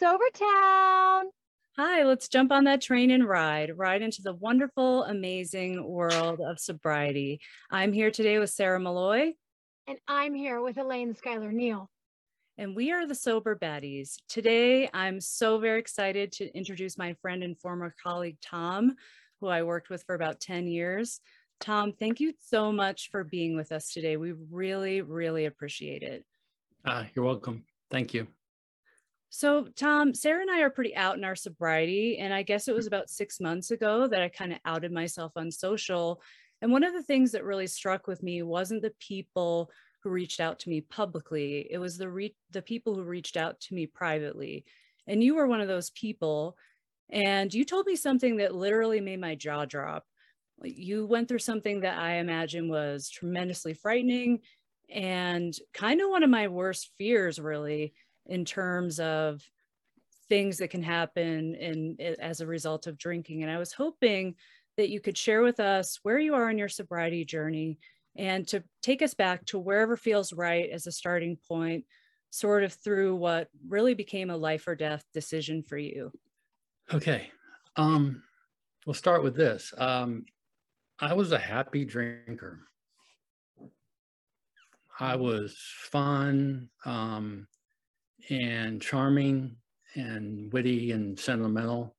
[0.00, 1.24] Hello, Sobertown.
[1.76, 6.58] Hi, let's jump on that train and ride, ride into the wonderful, amazing world of
[6.58, 7.40] sobriety.
[7.70, 9.34] I'm here today with Sarah Malloy.
[9.86, 11.90] And I'm here with Elaine Schuyler Neal.
[12.58, 14.16] And we are the Sober Baddies.
[14.28, 18.96] Today, I'm so very excited to introduce my friend and former colleague, Tom,
[19.40, 21.20] who I worked with for about 10 years.
[21.60, 24.16] Tom, thank you so much for being with us today.
[24.16, 26.24] We really, really appreciate it.
[26.84, 27.64] Uh, you're welcome.
[27.90, 28.26] Thank you.
[29.28, 32.18] So, Tom, Sarah and I are pretty out in our sobriety.
[32.18, 35.32] And I guess it was about six months ago that I kind of outed myself
[35.36, 36.22] on social.
[36.62, 39.70] And one of the things that really struck with me wasn't the people
[40.02, 43.60] who reached out to me publicly, it was the, re- the people who reached out
[43.60, 44.64] to me privately.
[45.06, 46.56] And you were one of those people.
[47.10, 50.04] And you told me something that literally made my jaw drop.
[50.62, 54.40] You went through something that I imagine was tremendously frightening
[54.88, 57.92] and kind of one of my worst fears, really
[58.26, 59.42] in terms of
[60.28, 63.42] things that can happen in, as a result of drinking.
[63.42, 64.34] And I was hoping
[64.76, 67.78] that you could share with us where you are in your sobriety journey
[68.16, 71.84] and to take us back to wherever feels right as a starting point,
[72.30, 76.10] sort of through what really became a life or death decision for you.
[76.92, 77.30] Okay.
[77.76, 78.22] Um,
[78.84, 79.72] we'll start with this.
[79.76, 80.24] Um,
[80.98, 82.60] I was a happy drinker.
[84.98, 85.56] I was
[85.90, 86.70] fun.
[86.86, 87.46] Um,
[88.30, 89.56] and charming
[89.94, 91.94] and witty and sentimental.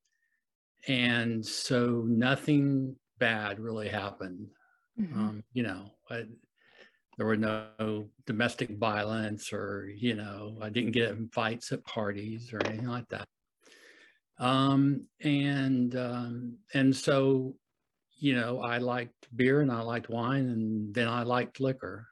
[0.88, 4.48] And so nothing bad really happened.
[5.00, 5.20] Mm-hmm.
[5.20, 6.24] Um, you know, I,
[7.18, 12.54] there were no domestic violence or, you know, I didn't get in fights at parties
[12.54, 13.28] or anything like that.
[14.40, 17.56] Um, and, um, and so,
[18.20, 22.08] you know, I liked beer and I liked wine and then I liked liquor.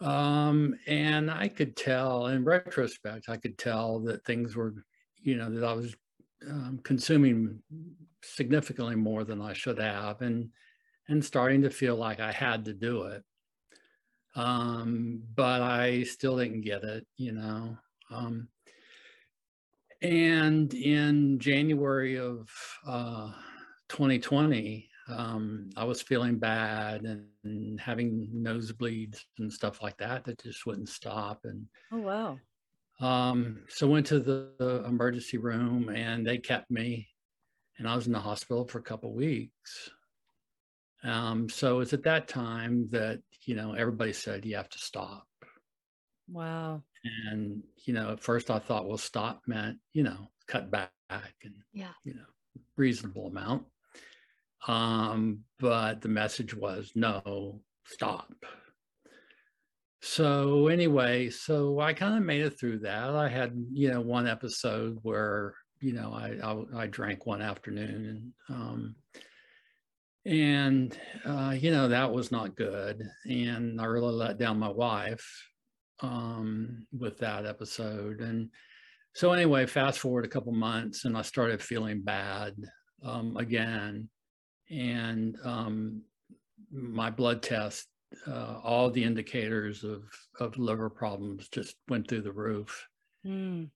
[0.00, 4.74] Um, and I could tell in retrospect, I could tell that things were,
[5.22, 5.94] you know, that I was
[6.48, 7.62] um, consuming
[8.22, 10.50] significantly more than I should have and,
[11.08, 13.22] and starting to feel like I had to do it.
[14.36, 17.76] Um, but I still didn't get it, you know.
[18.10, 18.48] Um,
[20.02, 22.48] and in January of
[22.86, 23.32] uh,
[23.88, 30.42] 2020, um, I was feeling bad and, and, having nosebleeds and stuff like that that
[30.42, 31.40] just wouldn't stop.
[31.44, 32.38] And oh wow.
[33.00, 37.08] Um, so went to the, the, emergency room and they kept me,
[37.78, 39.90] and I was in the hospital for a couple weeks.
[41.02, 45.26] Um, so it's at that time that you know everybody said you have to stop.
[46.28, 46.82] Wow.
[47.26, 51.54] And you know, at first I thought, well, stop meant you know cut back and
[51.72, 52.26] yeah, you know,
[52.76, 53.64] reasonable amount.
[54.66, 58.32] Um, but the message was no, stop.
[60.02, 63.10] So anyway, so I kind of made it through that.
[63.10, 68.32] I had, you know, one episode where, you know, I I, I drank one afternoon
[68.48, 68.94] and um,
[70.26, 75.26] and uh, you know that was not good, and I really let down my wife
[76.00, 78.20] um, with that episode.
[78.20, 78.50] And
[79.14, 82.54] so anyway, fast forward a couple months, and I started feeling bad
[83.02, 84.08] um, again
[84.70, 86.02] and um,
[86.70, 87.88] my blood test,
[88.26, 90.02] uh, all the indicators of,
[90.38, 92.86] of liver problems just went through the roof.
[93.26, 93.68] Mm.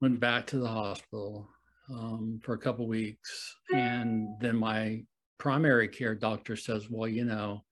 [0.00, 1.48] Went back to the hospital
[1.90, 3.56] um, for a couple weeks.
[3.72, 5.02] And then my
[5.38, 7.64] primary care doctor says, well, you know,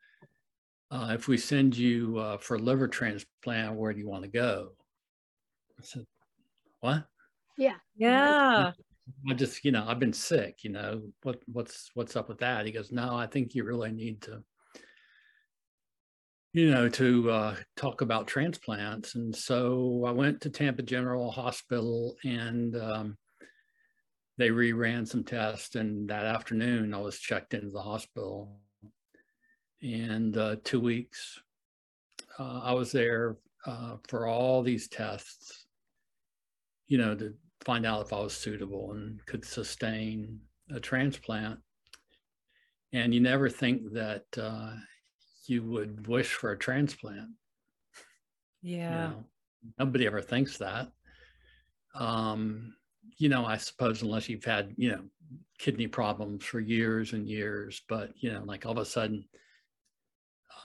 [0.91, 4.71] uh, if we send you uh, for liver transplant, where do you want to go?
[5.79, 6.07] I said,
[6.81, 7.05] what?
[7.57, 7.77] Yeah.
[7.97, 8.73] Yeah.
[9.29, 12.67] I just, you know, I've been sick, you know, what, what's, what's up with that?
[12.67, 14.43] He goes, no, I think you really need to,
[16.53, 19.15] you know, to uh, talk about transplants.
[19.15, 23.19] And so I went to Tampa General Hospital and um,
[24.39, 25.75] they reran some tests.
[25.75, 28.61] And that afternoon I was checked into the hospital
[29.83, 31.39] and uh, two weeks
[32.39, 33.37] uh, I was there
[33.67, 35.67] uh, for all these tests,
[36.87, 37.35] you know, to
[37.65, 40.41] find out if I was suitable and could sustain
[40.71, 41.61] a transplant.
[42.93, 44.75] And you never think that uh,
[45.47, 47.31] you would wish for a transplant.
[48.63, 48.91] Yeah.
[48.91, 49.25] You know,
[49.79, 50.93] nobody ever thinks that.
[51.95, 52.75] Um,
[53.19, 55.03] you know, I suppose unless you've had, you know,
[55.59, 59.25] kidney problems for years and years, but, you know, like all of a sudden,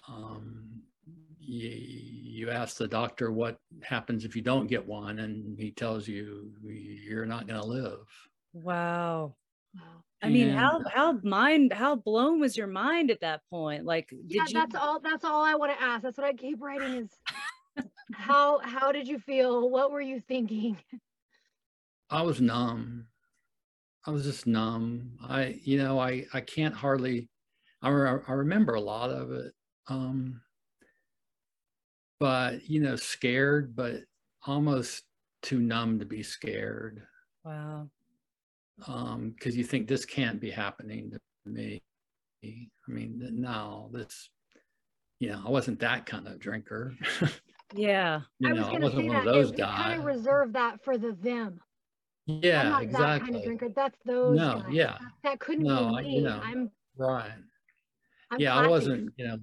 [0.08, 0.69] um,
[1.50, 6.08] you, you ask the doctor what happens if you don't get one, and he tells
[6.08, 8.08] you you're not going to live.
[8.54, 9.36] Wow.
[10.22, 13.86] I mean, how how mind how blown was your mind at that point?
[13.86, 14.54] Like, did yeah, you...
[14.54, 15.00] that's all.
[15.00, 16.04] That's all I want to ask.
[16.04, 17.10] That's what I keep writing is.
[18.14, 19.70] how how did you feel?
[19.70, 20.78] What were you thinking?
[22.10, 23.06] I was numb.
[24.06, 25.12] I was just numb.
[25.22, 27.30] I, you know, I, I can't hardly,
[27.82, 29.54] I, re- I remember a lot of it.
[29.88, 30.42] Um,
[32.20, 34.02] but, you know, scared, but
[34.46, 35.04] almost
[35.42, 37.02] too numb to be scared.
[37.44, 37.90] Wow.
[38.88, 41.82] Um, cause you think this can't be happening to me.
[42.44, 44.30] I mean, no, this,
[45.20, 46.94] you know, I wasn't that kind of drinker.
[47.76, 48.22] Yeah.
[48.40, 49.32] you I know, was I gonna wasn't say one of that.
[49.32, 51.60] those Kind of reserve that for the them.
[52.28, 53.20] I'm Yeah, not that exactly.
[53.28, 53.70] kind of drinker.
[53.76, 54.72] That's those No, guys.
[54.74, 54.86] yeah.
[55.00, 56.16] That, that couldn't No, be I- me.
[56.16, 57.32] you know, I'm, Right.
[58.32, 59.38] I'm yeah, I wasn't, you know,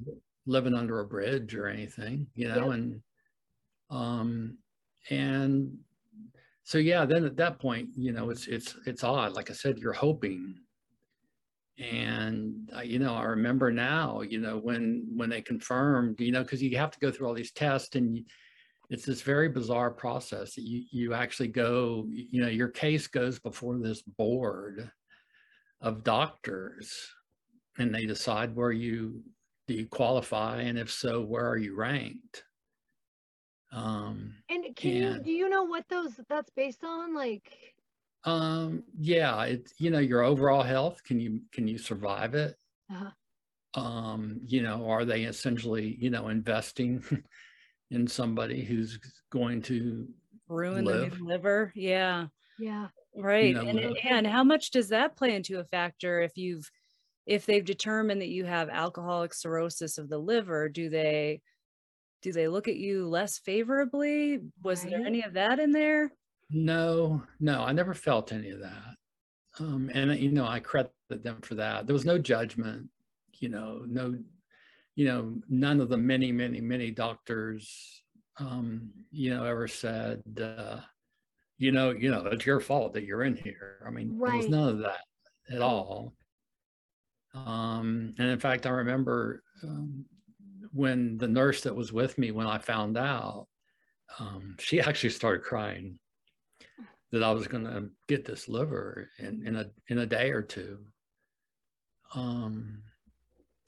[0.46, 3.02] living under a bridge or anything, you know, and
[3.90, 4.58] um
[5.10, 5.78] and
[6.66, 9.34] so yeah, then at that point, you know, it's it's it's odd.
[9.34, 10.56] Like I said, you're hoping.
[11.78, 16.42] And uh, you know, I remember now, you know, when when they confirmed, you know,
[16.42, 18.24] because you have to go through all these tests and you,
[18.90, 23.38] it's this very bizarre process that you you actually go, you know, your case goes
[23.38, 24.90] before this board
[25.80, 27.10] of doctors
[27.78, 29.22] and they decide where you
[29.66, 32.44] do you qualify and if so where are you ranked
[33.72, 37.14] um And can you do you know what those that's based on?
[37.14, 37.74] Like,
[38.24, 42.56] um yeah it's you know your overall health can you can you survive it
[42.92, 43.10] uh,
[43.74, 47.04] um you know are they essentially you know investing
[47.90, 48.98] in somebody who's
[49.30, 50.08] going to
[50.48, 51.20] Ruin the Live.
[51.20, 51.72] new liver.
[51.74, 52.26] Yeah.
[52.58, 53.54] yeah, Right.
[53.54, 53.96] know, and, live.
[54.04, 56.70] and how much does that play into a factor if you've
[57.26, 61.40] if they've determined that you have alcoholic cirrhosis of the liver, do they
[62.22, 64.40] do they look at you less favorably?
[64.62, 66.12] Was there any of that in there?
[66.48, 68.94] no no i never felt any of that.
[69.58, 71.86] Um and you know i credit them for that.
[71.86, 72.88] There was no judgment
[73.40, 74.16] you know no
[74.94, 78.02] you know none of the many many many doctors
[78.38, 80.78] um you know ever said uh
[81.58, 83.84] you know you know it's your fault that you're in here.
[83.86, 85.00] I mean there was none of that
[85.50, 86.14] at all
[87.44, 90.04] um and in fact i remember um,
[90.72, 93.46] when the nurse that was with me when i found out
[94.18, 95.98] um she actually started crying
[97.12, 100.42] that I was going to get this liver in, in a in a day or
[100.42, 100.78] two.
[102.14, 102.82] Um,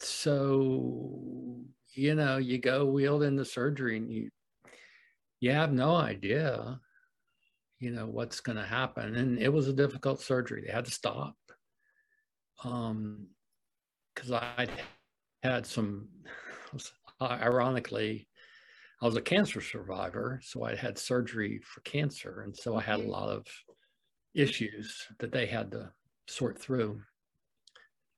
[0.00, 1.60] so
[1.94, 4.30] you know, you go wheeled into surgery, and you
[5.40, 6.80] you have no idea,
[7.78, 9.14] you know, what's going to happen.
[9.16, 11.36] And it was a difficult surgery; they had to stop.
[12.64, 13.28] Um,
[14.18, 14.66] because I
[15.44, 16.08] had some,
[17.22, 18.28] ironically,
[19.00, 22.98] I was a cancer survivor, so I had surgery for cancer, and so I had
[22.98, 23.46] a lot of
[24.34, 25.92] issues that they had to
[26.26, 27.00] sort through.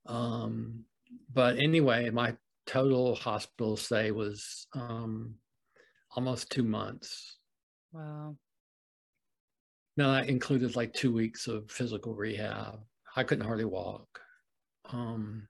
[0.07, 0.85] Um,
[1.31, 5.35] but anyway, my total hospital stay was um,
[6.15, 7.37] almost two months.
[7.93, 8.35] Wow.
[9.97, 12.79] Now that included like two weeks of physical rehab.
[13.15, 14.07] I couldn't hardly walk.
[14.89, 15.47] Um,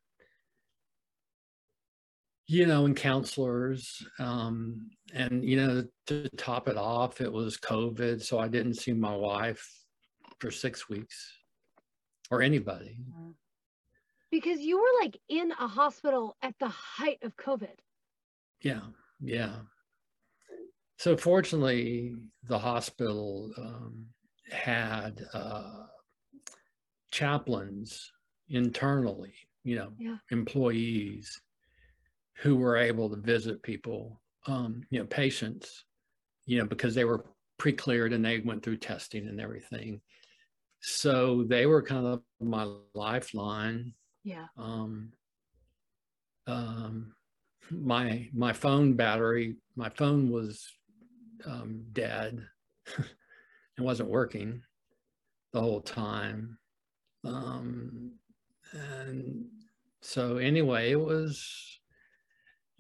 [2.52, 8.22] you know, and counselors, um, and you know, to top it off, it was COVID,
[8.22, 9.66] so I didn't see my wife
[10.40, 11.34] for six weeks,
[12.30, 12.98] or anybody.
[14.32, 17.78] because you were like in a hospital at the height of COVID.
[18.62, 18.82] Yeah,
[19.22, 19.56] yeah.
[20.98, 24.08] So fortunately, the hospital um,
[24.52, 25.86] had uh,
[27.12, 28.12] chaplains
[28.50, 30.18] internally, you know, Yeah.
[30.32, 31.40] employees
[32.38, 35.86] who were able to visit people, um, you know, patients,
[36.46, 37.26] you know, because they were
[37.58, 40.02] pre-cleared and they went through testing and everything.
[40.82, 44.48] So they were kind of my lifeline Yeah.
[44.58, 45.14] um,
[46.48, 47.14] um,
[47.70, 50.68] my my phone battery, my phone was
[51.46, 52.46] um, dead.
[52.98, 54.62] it wasn't working
[55.54, 56.58] the whole time.
[57.24, 58.14] Um,
[58.74, 59.46] and
[60.02, 61.80] so anyway, it was,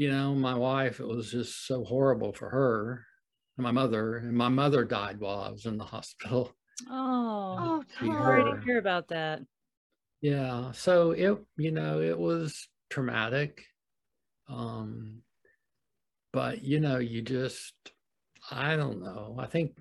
[0.01, 3.05] you know, my wife, it was just so horrible for her
[3.55, 4.17] and my mother.
[4.17, 6.51] And my mother died while I was in the hospital.
[6.89, 9.41] Oh, Oh, sorry to hear about that.
[10.19, 13.63] Yeah, so it, you know, it was traumatic.
[14.49, 15.21] Um,
[16.33, 17.75] but you know, you just,
[18.49, 19.35] I don't know.
[19.37, 19.73] I think,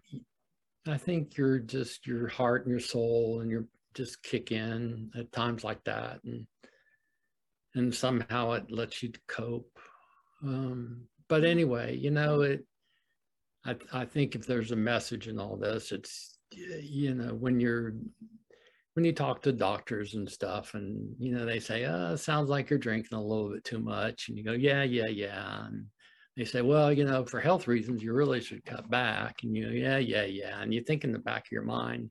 [0.86, 5.32] I think you're just your heart and your soul and you're just kick in at
[5.32, 6.46] times like that, and
[7.74, 9.78] and somehow it lets you cope.
[10.42, 12.64] Um, but anyway, you know, it.
[13.64, 17.94] I I think if there's a message in all this, it's you know when you're
[18.94, 22.68] when you talk to doctors and stuff and you know they say oh sounds like
[22.68, 25.86] you're drinking a little bit too much and you go yeah yeah yeah and
[26.36, 29.42] they say, well, you know, for health reasons, you really should cut back.
[29.42, 30.62] And you, yeah, yeah, yeah.
[30.62, 32.10] And you think in the back of your mind,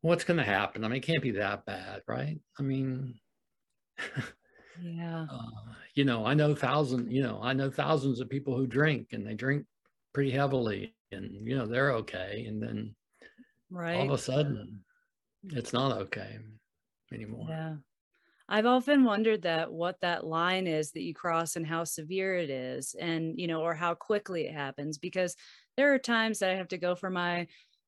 [0.00, 0.84] what's going to happen?
[0.84, 2.40] I mean, it can't be that bad, right?
[2.58, 3.20] I mean,
[4.80, 5.26] yeah.
[5.30, 9.08] Uh, you know, I know thousands, you know, I know thousands of people who drink
[9.12, 9.66] and they drink
[10.14, 12.46] pretty heavily and, you know, they're okay.
[12.48, 12.94] And then
[13.70, 13.96] right.
[13.96, 14.80] all of a sudden
[15.44, 16.38] it's not okay
[17.12, 17.46] anymore.
[17.48, 17.74] Yeah.
[18.48, 22.50] I've often wondered that what that line is that you cross and how severe it
[22.50, 25.36] is and you know or how quickly it happens because
[25.76, 27.46] there are times that I have to go for my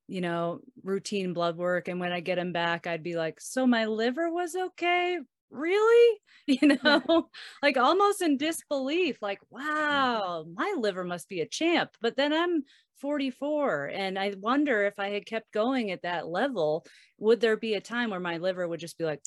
[0.09, 3.67] you know routine blood work and when I get them back I'd be like so
[3.67, 5.19] my liver was okay
[5.51, 6.19] really?
[6.47, 7.31] You know?
[7.63, 9.65] Like almost in disbelief like mm-hmm.
[9.65, 11.91] wow my liver must be a champ.
[12.03, 12.65] But then i'm
[13.01, 16.87] 44 and i wonder if i had kept going at that level
[17.19, 19.21] would there be a time where my liver would just be like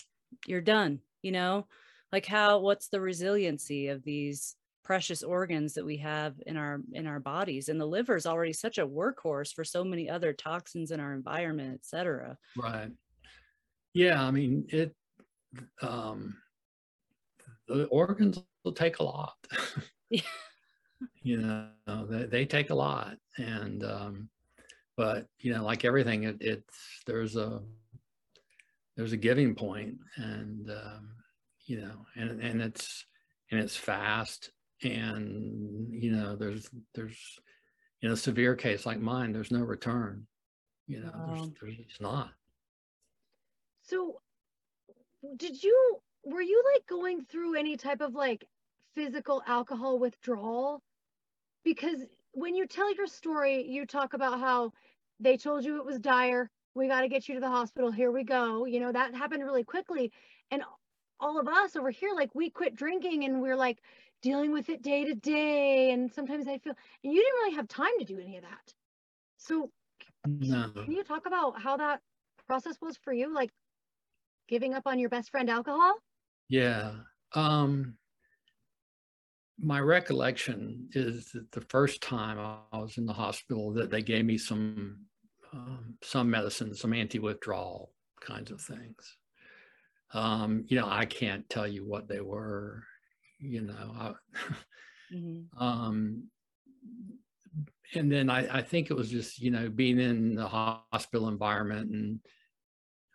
[0.45, 1.67] you're done you know?
[2.11, 7.05] Like how what's the resiliency of these precious organs that we have in our in
[7.05, 7.67] our bodies?
[7.67, 11.13] And the liver is already such a workhorse for so many other toxins in our
[11.13, 12.37] environment et cetera.
[12.55, 12.91] Right.
[13.93, 14.95] Yeah i mean it
[15.81, 16.35] um,
[17.67, 19.35] the organs will take a lot.
[20.09, 20.21] yeah.
[21.21, 23.17] You know, they, they take a lot.
[23.37, 24.29] And, um,
[24.95, 27.61] but, you know, like everything, it, it's, there's a,
[28.95, 31.09] there's a giving point and, um,
[31.65, 33.05] you know, and, and it's,
[33.51, 34.51] and it's fast
[34.83, 37.39] and, you know, there's, there's,
[38.01, 40.25] in a severe case like mine, there's no return,
[40.87, 41.35] you know, wow.
[41.35, 42.29] there's, there's it's not.
[43.83, 44.19] So
[45.35, 48.45] did you were you like going through any type of like
[48.95, 50.81] physical alcohol withdrawal?
[51.63, 51.99] Because
[52.33, 54.71] when you tell your story you talk about how
[55.19, 58.11] they told you it was dire we got to get you to the hospital here
[58.11, 60.11] we go you know that happened really quickly.
[60.51, 60.63] And
[61.19, 63.79] all of us over here like we quit drinking and we're like
[64.21, 67.67] dealing with it day to day and sometimes i feel and you didn't really have
[67.67, 68.73] time to do any of that.
[69.37, 69.71] So
[70.25, 70.71] no.
[70.73, 72.01] can you talk about how that
[72.47, 73.33] process was for you?
[73.33, 73.51] Like
[74.47, 75.95] giving up on your best friend alcohol?
[76.49, 76.91] Yeah.
[77.33, 77.95] Um,
[79.59, 82.37] my recollection is that the first time
[82.71, 84.99] I was in the hospital that they gave me some
[85.53, 89.17] um, some medicine, some anti-withdrawal kinds of things.
[90.13, 92.83] Um, you know, I can't tell you what they were.
[93.39, 94.13] You know, I,
[95.13, 95.63] mm-hmm.
[95.63, 96.23] um,
[97.95, 101.91] and then I, I think it was just you know being in the hospital environment,
[101.91, 102.19] and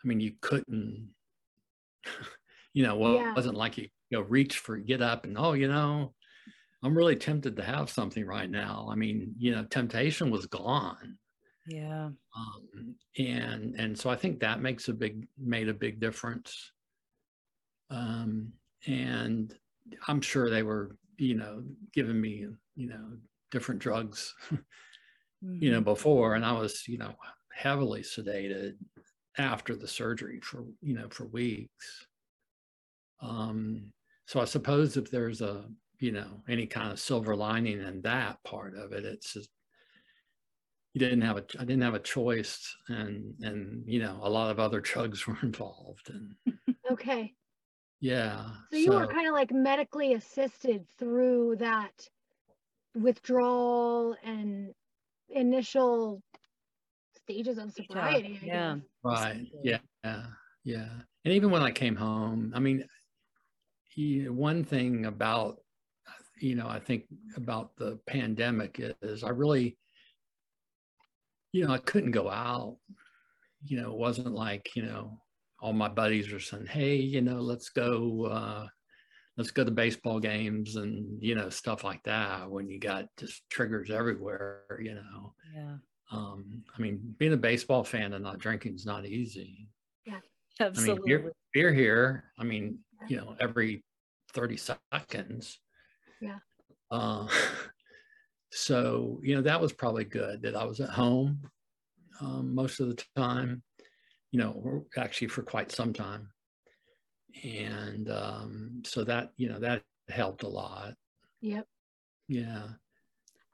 [0.03, 1.11] I mean you couldn't
[2.75, 3.31] you know, well, yeah.
[3.31, 6.13] it wasn't like you, you know, reach for get up and, oh, you know,
[6.83, 8.89] I'm really tempted to have something right now.
[8.91, 11.17] I mean, you know, temptation was gone.
[11.67, 12.09] Yeah.
[12.37, 16.73] Um, and, and so I think that makes a big, made a big difference.
[17.91, 18.53] Um,
[18.87, 19.55] and
[20.09, 21.63] I'm sure they were, you know,
[21.95, 23.17] giving me, you know,
[23.53, 24.57] different drugs, mm-hmm.
[25.63, 25.85] you know, mm-hmm.
[25.85, 27.15] before, and I was, you know,
[27.55, 28.73] heavily sedated
[29.39, 32.07] after the surgery for you know for weeks
[33.23, 33.91] um
[34.27, 35.65] so i suppose if there's a
[36.01, 39.49] you know any kind of silver lining in that part of it it's just
[40.93, 44.51] you didn't have a i didn't have a choice and and you know a lot
[44.51, 46.57] of other drugs were involved and
[46.91, 47.33] okay
[48.01, 51.93] yeah so you so, were kind of like medically assisted through that
[52.95, 54.75] withdrawal and
[55.29, 56.23] initial
[57.17, 58.39] stages of sobriety.
[58.43, 58.77] Yeah.
[59.05, 59.47] Right.
[59.63, 59.79] Yeah.
[60.65, 60.89] Yeah.
[61.25, 62.85] And even when I came home, I mean,
[63.97, 65.59] one thing about,
[66.41, 67.05] you know, I think
[67.37, 69.77] about the pandemic is I really,
[71.53, 72.79] you know, I couldn't go out.
[73.65, 75.21] You know, it wasn't like, you know,
[75.61, 78.67] all my buddies were saying, hey, you know, let's go, uh,
[79.37, 83.49] let's go to baseball games and, you know, stuff like that when you got just
[83.51, 85.35] triggers everywhere, you know.
[85.55, 85.77] Yeah.
[86.13, 89.69] Um, I mean, being a baseball fan and not drinking is not easy.
[90.05, 90.19] Yeah,
[90.61, 90.93] absolutely.
[90.93, 93.07] I mean, beer, beer here, I mean, yeah.
[93.09, 93.83] you know, every
[94.35, 94.59] 30
[94.93, 95.59] seconds.
[96.21, 96.39] Yeah.
[96.91, 97.27] Uh,
[98.53, 101.41] so, you know, that was probably good that I was at home
[102.21, 103.63] um, most of the time,
[104.31, 106.29] you know, actually for quite some time.
[107.43, 110.93] And um, so that, you know, that helped a lot.
[111.41, 111.67] Yep.
[112.29, 112.65] Yeah.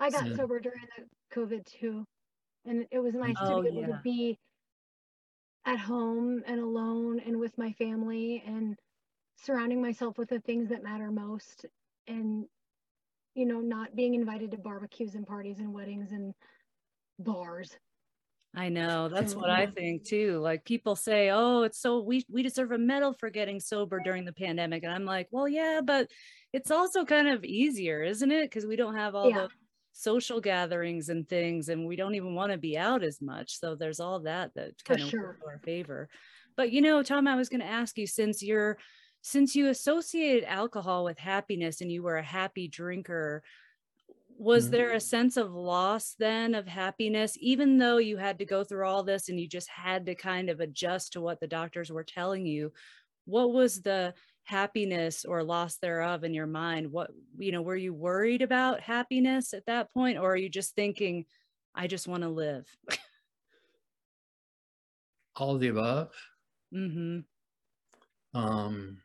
[0.00, 2.04] I got sober during the COVID too
[2.68, 3.86] and it was nice oh, to be able yeah.
[3.86, 4.38] to be
[5.66, 8.76] at home and alone and with my family and
[9.36, 11.66] surrounding myself with the things that matter most
[12.06, 12.46] and
[13.34, 16.34] you know not being invited to barbecues and parties and weddings and
[17.18, 17.76] bars
[18.56, 19.08] I know.
[19.12, 20.38] That's what I think too.
[20.38, 24.24] Like people say, "Oh, it's so we we deserve a medal for getting sober during
[24.24, 26.10] the pandemic." And I'm like, "Well, yeah, but
[26.52, 28.44] it's also kind of easier, isn't it?
[28.44, 29.42] Because we don't have all Yeah.
[29.42, 29.48] the
[29.98, 33.58] social gatherings and things and we don't even want to be out as much.
[33.58, 35.36] So there's all that that For kind of sure.
[35.44, 36.08] our favor.
[36.56, 38.78] But you know, Tom, I was going to ask you since you're
[39.22, 43.42] since you associated alcohol with happiness and you were a happy drinker,
[44.38, 44.70] was Mhm.
[44.70, 48.86] there a sense of loss then of happiness even though you had to go through
[48.86, 52.04] all this and you just had to kind of adjust to what the doctors were
[52.04, 52.72] telling you
[53.24, 54.14] what was the
[54.48, 59.52] happiness or loss thereof in your mind what you know were you worried about happiness
[59.52, 61.26] at that point or are you just thinking
[61.74, 62.66] i just want to live
[65.36, 66.10] All of the above.
[66.74, 67.20] mm-hmm
[68.34, 68.98] Um,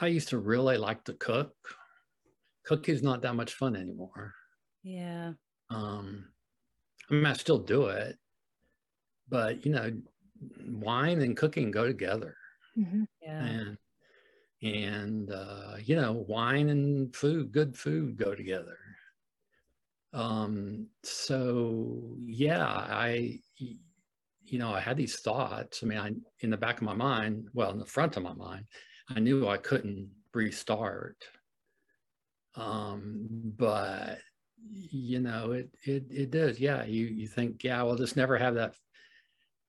[0.00, 1.52] I used to really like to cook.
[2.64, 4.34] Cooking's not that much fun anymore.
[4.84, 5.32] yeah
[5.70, 6.28] Um,
[7.10, 8.16] I mean, I still do it,
[9.28, 9.90] but you know,
[10.64, 12.36] wine and cooking go together,
[12.78, 13.06] Mhm.
[13.20, 13.78] yeah and
[14.62, 18.78] and uh, you know, wine and food, good food, go together.
[20.12, 25.82] Um, so yeah, I, you know, I had these thoughts.
[25.82, 28.32] I mean, I in the back of my mind, well, in the front of my
[28.34, 28.66] mind,
[29.08, 31.24] I knew I couldn't restart.
[32.54, 34.18] Um, but
[34.70, 36.58] you know, it it it does.
[36.58, 38.74] Yeah, you you think, yeah, we'll just never have that.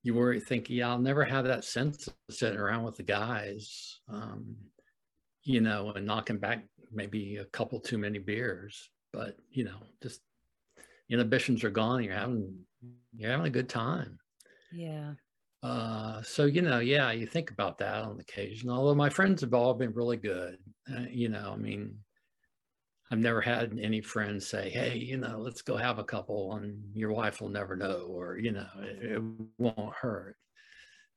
[0.03, 3.99] You worry, think, yeah, I'll never have that sense of sitting around with the guys,
[4.07, 4.55] um,
[5.43, 8.89] you know, and knocking back maybe a couple too many beers.
[9.11, 10.21] But you know, just
[11.09, 12.03] inhibitions are gone.
[12.03, 12.65] You're having
[13.15, 14.19] you're having a good time.
[14.71, 15.13] yeah
[15.61, 18.69] Uh, so you know, yeah, you think about that on occasion.
[18.69, 20.57] Although my friends have all been really good.
[20.89, 21.97] Uh, you know, I mean,
[23.11, 26.95] I've never had any friends say, "Hey, you know, let's go have a couple, and
[26.95, 29.23] your wife will never know," or you know, it, it
[29.57, 30.37] won't hurt.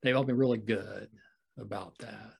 [0.02, 1.10] They've all been really good
[1.58, 2.34] about that.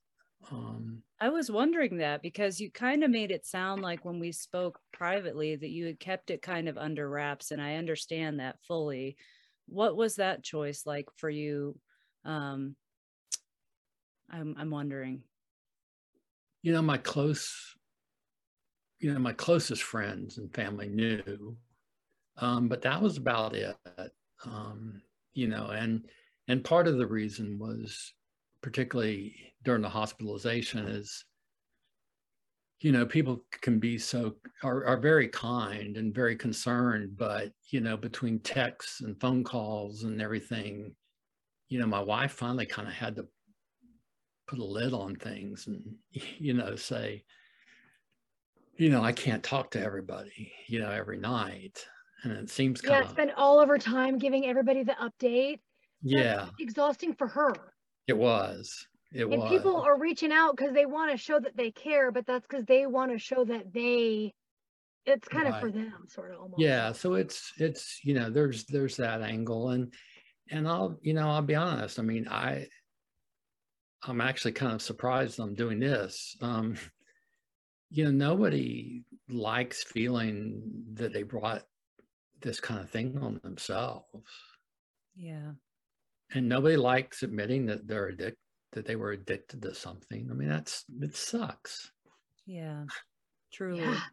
[0.51, 4.33] Um, I was wondering that because you kind of made it sound like when we
[4.33, 8.61] spoke privately that you had kept it kind of under wraps, and I understand that
[8.65, 9.17] fully.
[9.67, 11.81] What was that choice like for you?
[12.25, 12.77] Um,
[14.29, 15.25] I'm I'm wondering.
[16.63, 17.77] you know, my close,
[19.03, 21.57] you know, my closest friends and family knew,
[22.39, 23.77] um, but that was about it.
[24.45, 25.03] Um,
[25.35, 26.07] you know, and
[26.47, 28.15] and part of the reason was
[28.63, 29.35] particularly
[29.65, 31.25] during the hospitalization is
[32.81, 37.81] you know people can be so are, are very kind and very concerned but you
[37.81, 40.93] know between texts and phone calls and everything
[41.69, 43.27] you know my wife finally kind of had to
[44.49, 45.95] put a lid on things and
[46.39, 47.23] you know say
[48.83, 51.87] you know i can't talk to everybody you know every night
[52.25, 55.61] and it seems Yeah, kind of spend all of her time giving everybody the update.
[56.13, 57.53] That's yeah exhausting for her.
[58.07, 61.57] it was it And was people are reaching out because they want to show that
[61.57, 64.33] they care, but that's because they want to show that they,
[65.07, 66.61] it's kind of for them, sort of almost.
[66.63, 69.93] yeah so it's it's you know there's there's that angle and
[70.51, 72.67] and i'll you know i'll be honest i mean i
[74.05, 76.77] i'm actually kind of surprised i'm doing this um
[77.95, 80.63] you know nobody likes feeling
[80.95, 81.63] that they brought
[82.41, 84.09] this kind of thing on themselves
[85.15, 85.53] Yeah.
[86.35, 88.39] and nobody likes admitting that they're addicted
[88.73, 91.93] that they were addicted to something i mean that's it sucks
[92.47, 92.85] Yeah.
[93.53, 93.81] Truly.
[93.83, 94.01] Yeah.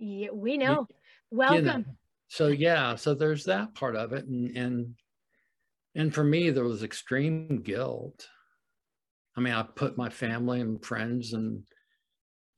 [0.00, 0.86] Yeah, we know.
[0.88, 1.64] you Welcome.
[1.66, 1.84] know,
[2.28, 4.94] so yeah so there's that part of it and and
[5.96, 8.28] and for me there was extreme guilt
[9.36, 11.64] i mean i put my family and friends and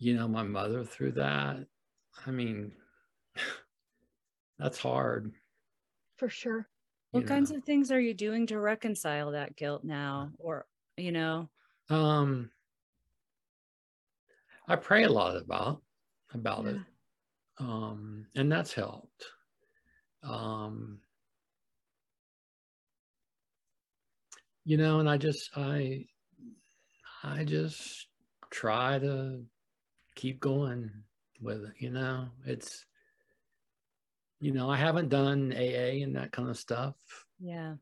[0.01, 1.67] you know my mother through that
[2.27, 2.73] i mean
[4.59, 5.33] that's hard
[6.17, 6.69] For sure.
[7.13, 7.57] What you kinds know.
[7.57, 10.33] of things are you doing to reconcile that guilt now?
[10.39, 11.49] Or, you know,
[11.89, 12.51] um
[14.69, 15.83] i pray a lot about
[16.35, 16.81] about it
[17.59, 19.27] um and that's helped
[20.23, 21.01] um
[24.65, 26.05] you know and i just i
[27.23, 28.09] i just
[28.51, 29.45] try to
[30.21, 30.91] keep going
[31.41, 32.85] with it you know it's
[34.39, 36.95] you know i haven't done aa and that kind of stuff
[37.39, 37.77] yeah.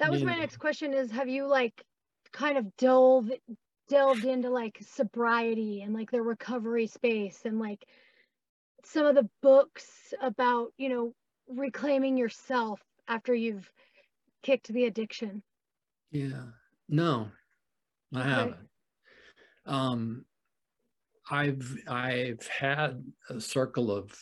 [0.00, 0.40] That was my Yeah.
[0.40, 1.84] next question is have you like
[2.32, 3.32] kind of delved
[3.88, 7.86] delved into like sobriety and like the recovery space and like
[8.84, 11.14] some of the books about, you know,
[11.48, 13.70] reclaiming yourself after you've
[14.42, 15.44] kicked the addiction?
[16.10, 16.46] yeah
[16.88, 17.30] no
[18.12, 18.28] i Okay.
[18.28, 18.68] haven't
[19.66, 20.24] um
[21.30, 24.12] i've i've had a circle of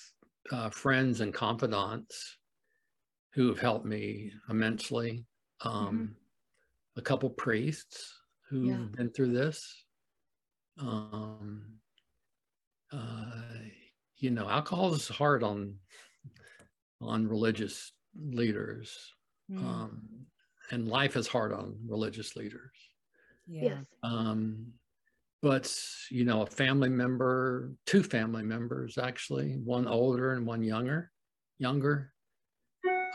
[0.50, 2.38] uh, friends and confidants
[3.34, 5.26] who have helped me immensely.
[5.62, 6.16] Um,
[6.96, 8.14] A couple priests
[8.50, 8.88] who've Yeah.
[8.92, 9.86] been through this.
[10.78, 11.80] Um,
[12.92, 13.42] uh,
[14.16, 15.78] you know, alcohol is hard on
[17.00, 19.12] on religious leaders,
[19.48, 20.26] Mm, um,
[20.70, 22.72] and life is hard on religious leaders.
[23.46, 23.86] Yes.
[24.02, 24.74] Um,
[25.42, 25.76] but
[26.10, 31.10] you know, a family member, two family members actually, one older and one younger,
[31.58, 32.12] younger.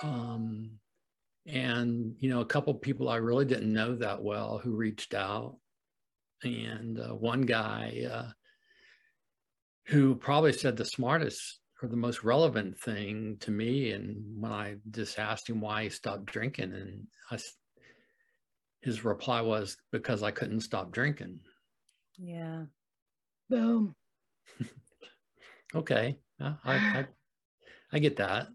[0.04, 0.72] Um,
[1.46, 5.58] and you know, a couple people I really didn't know that well who reached out,
[6.44, 8.30] and uh, one guy uh,
[9.86, 14.76] who probably said the smartest or the most relevant thing to me, and when I
[14.92, 17.38] just asked him why he stopped drinking, and I
[18.82, 21.40] his reply was because I couldn't stop drinking.
[22.18, 22.66] Yeah.
[23.50, 23.96] Boom.
[25.76, 27.08] Okay, I, I, I,
[27.92, 28.48] I get that.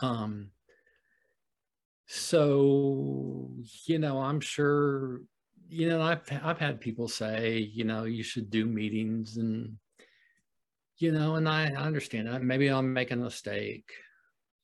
[0.00, 0.52] Um,
[2.06, 3.50] so
[3.86, 5.22] you know, I'm sure
[5.68, 9.78] you know I've I've had people say you know you should do meetings and
[10.98, 13.92] you know, and I, I understand that maybe I'm making a mistake,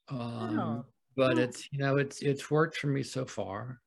[0.09, 0.87] um, No.
[1.17, 1.43] but No.
[1.43, 3.81] it's you know it's it's worked for me so far.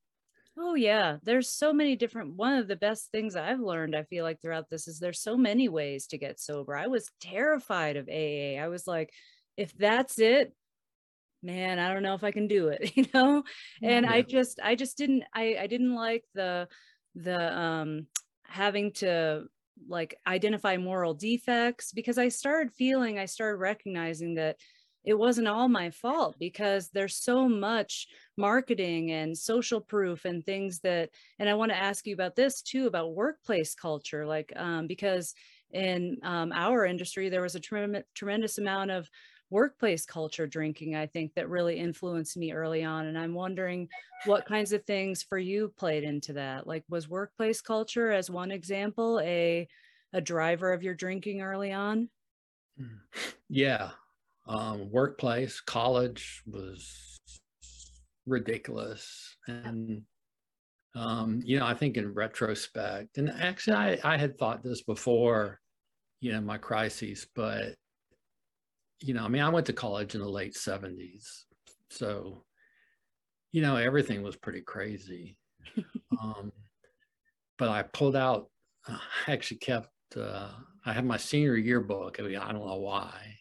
[0.58, 4.24] Oh yeah, there's so many different one of the best things I've learned I feel
[4.24, 6.74] like throughout this is there's so many ways to get sober.
[6.74, 8.58] I was terrified of AA.
[8.58, 9.12] I was like
[9.56, 10.54] if that's it,
[11.42, 13.44] man, I don't know if I can do it, you know?
[13.82, 16.68] And I just I just didn't I I didn't like the
[17.14, 18.06] the um
[18.44, 19.44] having to
[19.88, 24.56] like identify moral defects because I started feeling I started recognizing that
[25.06, 30.80] it wasn't all my fault because there's so much marketing and social proof and things
[30.80, 34.86] that and i want to ask you about this too about workplace culture like um,
[34.86, 35.34] because
[35.72, 39.08] in um, our industry there was a trem- tremendous amount of
[39.48, 43.88] workplace culture drinking i think that really influenced me early on and i'm wondering
[44.24, 48.50] what kinds of things for you played into that like was workplace culture as one
[48.50, 49.68] example a
[50.12, 52.08] a driver of your drinking early on
[52.78, 53.00] Mm.
[53.48, 53.92] Yeah.
[54.48, 57.18] Um, workplace, college was
[58.26, 59.36] ridiculous.
[59.48, 60.02] And,
[60.94, 65.60] um, you know, I think in retrospect, and actually I, I had thought this before,
[66.20, 67.74] you know, my crises, but,
[69.00, 71.44] you know, I mean, I went to college in the late 70s.
[71.90, 72.44] So,
[73.52, 75.36] you know, everything was pretty crazy.
[76.20, 76.52] um,
[77.58, 78.48] but I pulled out,
[78.86, 80.50] I actually kept, uh,
[80.84, 82.20] I had my senior yearbook.
[82.20, 83.36] I, mean, I don't know why.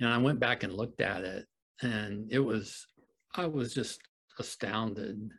[0.00, 1.46] And I went back and looked at it,
[1.82, 2.86] and it was,
[3.34, 4.00] I was just
[4.38, 5.30] astounded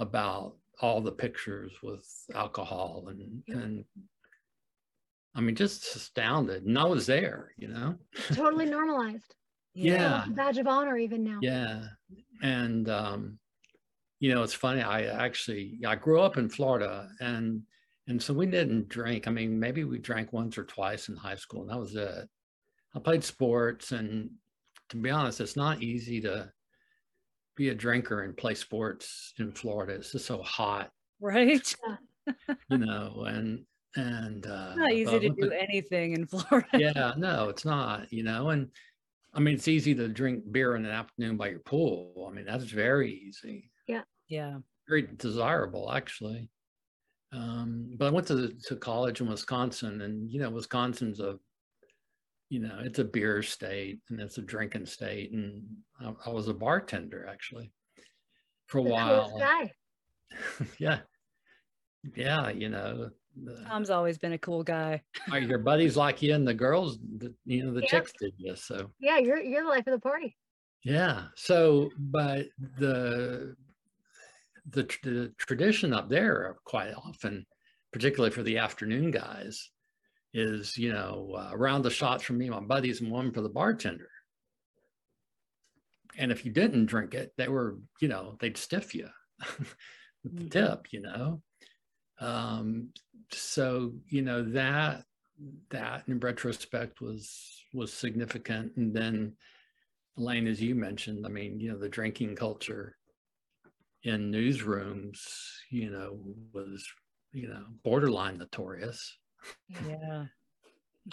[0.00, 3.56] about all the pictures with alcohol and, Yeah.
[3.56, 3.84] and
[5.34, 6.64] I mean, just astounded.
[6.64, 7.94] And I was there, you know?
[8.32, 9.34] Totally normalized.
[9.74, 10.20] Yeah.
[10.22, 11.38] Almost badge of honor even now.
[11.42, 11.84] Yeah.
[12.42, 13.38] And, um,
[14.18, 14.80] you know, it's funny.
[14.82, 17.62] I actually, I grew up in Florida and,
[18.08, 19.28] and so we didn't drink.
[19.28, 22.28] I mean, maybe we drank once or twice in high school and that was it.
[22.96, 24.30] I played sports and
[24.88, 26.50] to be honest, it's not easy to
[27.56, 29.94] be a drinker and play sports in Florida.
[29.94, 31.74] It's just so hot, right?
[32.68, 36.66] You know, and, and, uh, not easy to do anything in florida.
[36.74, 38.68] Yeah, no, it's not, you know, and
[39.32, 42.26] I mean, it's easy to drink beer in an afternoon by your pool.
[42.28, 44.58] I mean, that's very easy, Yeah, yeah.
[44.88, 46.50] Very desirable, actually.
[47.32, 51.38] Um, but I went to, to college in Wisconsin, and you know, Wisconsin's a,
[52.48, 55.64] you know, it's a beer state and it's a drinking state, and
[56.00, 57.72] I, I was a bartender actually
[58.66, 59.28] for a The while.
[59.30, 59.72] coolest guy.
[60.78, 60.98] yeah,
[62.14, 63.10] yeah, you know,
[63.44, 66.98] the- tom's always been a cool guy are your buddies like you and the girls,
[67.18, 67.88] the, you know, the Yeah.
[67.88, 68.92] chicks did you so.
[69.00, 70.36] Yeah, you're you're the life of the party.
[70.84, 71.26] Yeah.
[71.36, 72.46] So, but
[72.78, 73.56] the
[74.70, 77.44] the, the tradition up there quite often,
[77.92, 79.70] particularly for the afternoon guys,
[80.36, 83.48] is you know uh, around the shots from me, my buddies, and one for the
[83.48, 84.10] bartender.
[86.18, 89.08] And if you didn't drink it, they were you know they'd stiff you
[90.24, 90.50] with the Mhm.
[90.50, 91.42] tip, you know.
[92.20, 92.92] Um,
[93.32, 95.04] so you know that
[95.70, 99.36] that in retrospect was was significant, and then
[100.18, 102.96] Elaine, as you mentioned, I mean, you know, the drinking culture
[104.02, 105.20] in newsrooms,
[105.70, 106.18] you know,
[106.52, 106.86] was,
[107.32, 109.18] you know, borderline notorious.
[109.68, 110.26] Yeah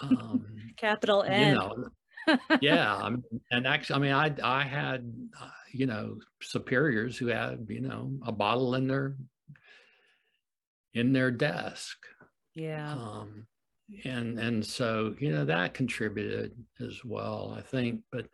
[0.00, 1.88] Um, capital you n know,
[2.60, 2.96] yeah.
[2.96, 7.66] I mean, and actually, I mean, I, I had, uh, you know, superiors who had,
[7.68, 9.16] you know, a bottle in their,
[10.92, 11.98] in their desk.
[12.54, 13.46] yeah Um,
[14.04, 18.02] and and so you know that contributed as well, I think.
[18.12, 18.28] But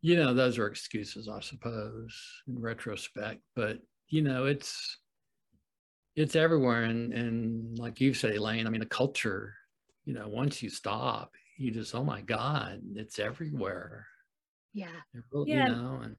[0.00, 3.42] you know, those are excuses, I suppose, in retrospect.
[3.54, 4.98] But you know, it's
[6.16, 9.54] it's everywhere, and and like you say, Elaine, I mean, a culture.
[10.04, 14.06] You know, once you stop, you just, oh my God, it's everywhere.
[14.72, 15.00] Yeah.
[15.32, 15.68] Really, Yeah.
[15.68, 16.16] You know, and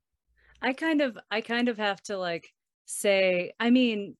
[0.62, 2.49] I kind of I kind of have to like
[2.86, 4.17] say, I mean,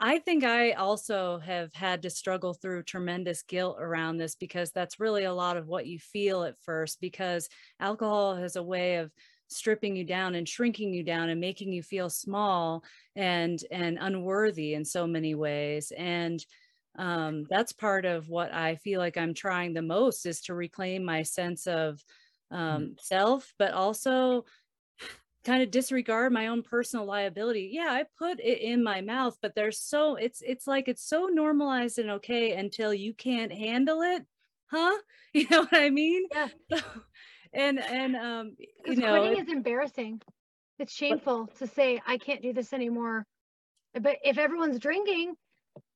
[0.00, 5.00] I think I also have had to struggle through tremendous guilt around this because that's
[5.00, 7.48] really a lot of what you feel at first because
[7.80, 9.12] alcohol has a way of
[9.48, 12.82] stripping you down and shrinking you down and making you feel small
[13.16, 16.44] and and unworthy in so many ways and
[16.96, 21.04] um, that's part of what I feel like I'm trying the most is to reclaim
[21.04, 22.00] my sense of
[22.50, 24.44] um, self, but also
[25.44, 27.70] kind of disregard my own personal liability.
[27.72, 31.26] Yeah, I put it in my mouth, but there's so it's it's like it's so
[31.26, 34.24] normalized and okay until you can't handle it,
[34.66, 34.96] huh?
[35.34, 36.28] You know what I mean?
[36.32, 36.46] Yeah.
[36.72, 36.78] So,
[37.54, 40.20] and and um, you know, quitting it- is embarrassing.
[40.78, 43.26] It's shameful to say I can't do this anymore.
[43.98, 45.34] But if everyone's drinking,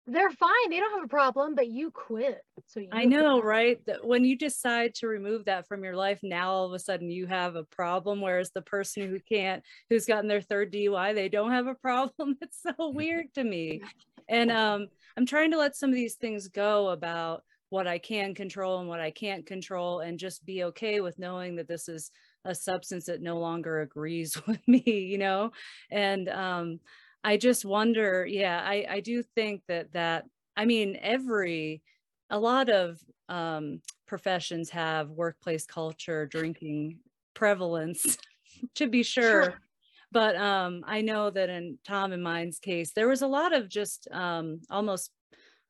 [0.07, 0.71] they're fine.
[0.71, 2.41] They don't have a problem, but you quit.
[2.67, 3.47] So you I know, problem.
[3.47, 3.87] right?
[3.87, 7.11] That when you decide to remove that from your life, now all of a sudden
[7.11, 8.21] you have a problem.
[8.21, 12.37] Whereas the person who can't, who's gotten their third DUI, they don't have a problem.
[12.43, 13.83] It's so weird to me.
[14.29, 18.35] And um, I'm trying to let some of these things go about what I can
[18.35, 22.11] control and what I can't control, and just be okay with knowing that this is
[22.45, 25.53] a substance that no longer agrees with me, you know?
[25.91, 26.81] And um,
[27.25, 30.25] I just wonder, yeah, I, I do think that that,
[30.57, 31.83] I mean, every,
[32.31, 36.99] a lot of um, professions have workplace culture, drinking
[37.35, 38.19] prevalence,
[38.75, 39.45] to be sure.
[39.45, 39.61] Sure.
[40.11, 43.69] But um, I know that in Tom and mine's case, there was a lot of
[43.69, 45.11] just um, almost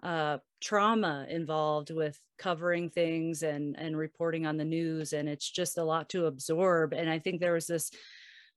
[0.02, 5.78] uh, trauma involved with covering things and and reporting on the news, and it's just
[5.78, 6.92] a lot to absorb.
[6.94, 7.90] And I think there was this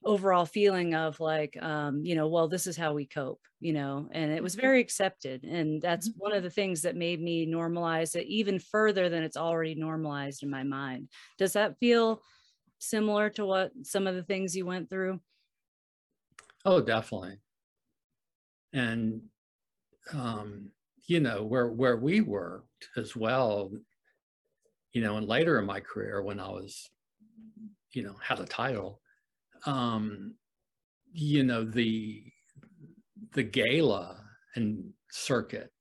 [0.04, 4.10] overall feeling of like um you know well this is how we cope you know
[4.12, 4.56] and it was Mhm.
[4.56, 9.10] very accepted and that's one of the things that made me normalize it even further
[9.10, 12.20] than it's already normalized in my mind does that feel
[12.80, 15.20] similar to what some of the things you went through
[16.66, 17.40] Oh, definitely.
[18.74, 19.30] And
[20.14, 20.72] um,
[21.12, 23.69] you know, where where we worked as well,
[24.93, 26.89] you know, and later in my career when I was,
[27.91, 29.02] you know, had a title,
[29.65, 30.36] um,
[31.12, 32.24] you know, the
[33.34, 34.24] the gala
[34.56, 35.71] and circuit,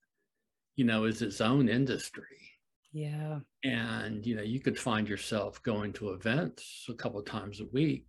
[0.75, 2.37] you know, is its own industry.
[2.93, 7.61] yeah and you know you could find yourself going to events a couple of times
[7.61, 8.07] a week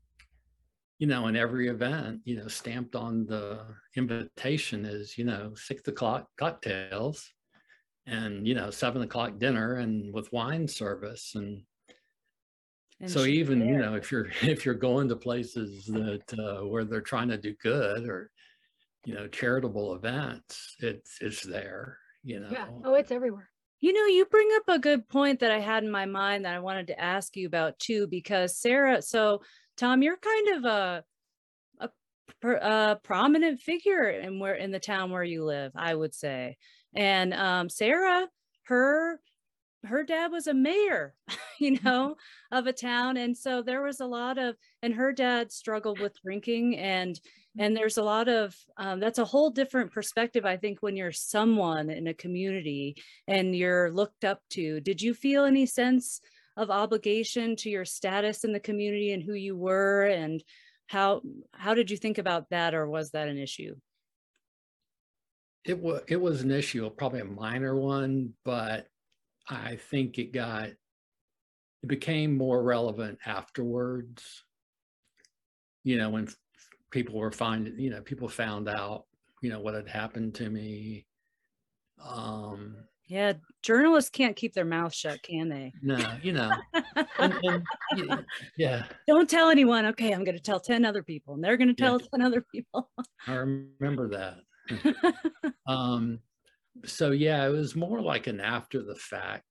[1.01, 5.87] you know in every event you know stamped on the invitation is you know six
[5.87, 7.33] o'clock cocktails
[8.05, 11.63] and you know seven o'clock dinner and with wine service and,
[12.99, 16.67] And so she- even you know if you're if you're going to places that uh,
[16.67, 18.29] where they're trying to do good or
[19.03, 22.67] you know charitable events it's it's there you know Yeah.
[22.85, 23.49] Oh, it's everywhere.
[23.79, 26.53] You know, you bring up a good point that I had in my mind that
[26.53, 29.41] I wanted to ask you about too, because Sarah, so
[29.81, 31.03] Tom, you're kind of a
[31.79, 31.89] a,
[32.47, 36.57] a prominent figure in where in the town where you live, I would say.
[36.95, 38.27] And um, Sarah,
[38.65, 39.19] her
[39.85, 41.15] her dad was a mayor,
[41.59, 42.15] you know,
[42.51, 46.21] of a town, and so there was a lot of, and her dad struggled with
[46.21, 47.19] drinking, and
[47.57, 51.11] and there's a lot of um, that's a whole different perspective, I think, when you're
[51.11, 54.79] someone in a community and you're looked up to.
[54.79, 56.21] Did you feel any sense
[56.61, 60.43] of obligation to your status in the community and who you were and
[60.87, 61.21] how
[61.53, 63.75] how did you think about that or was that an issue?
[65.65, 68.87] It was it was an issue, probably a minor one, but
[69.49, 74.43] I think it got it became more relevant afterwards.
[75.83, 76.27] You know, when
[76.91, 79.05] people were finding, you know, people found out,
[79.41, 81.05] you know, what had happened to me.
[82.05, 82.75] Um,
[83.11, 85.73] Yeah, journalists can't keep their mouth shut, can they?
[85.81, 86.61] no, you know,
[87.19, 87.67] and, and
[88.57, 89.85] yeah, Don't tell anyone.
[89.87, 91.89] Okay, I'm going to tell 10 other people and they're going to Yeah.
[91.89, 92.89] tell 10 other people.
[93.27, 94.37] I remember that.
[95.67, 96.19] um
[96.85, 99.43] so yeah it was more like an after the fact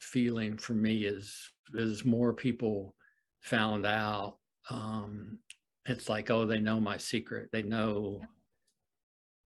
[0.00, 1.34] feeling for me as
[1.76, 2.94] as more people
[3.40, 4.38] found out
[4.70, 5.38] um
[5.86, 8.20] it's like oh they know my secret they know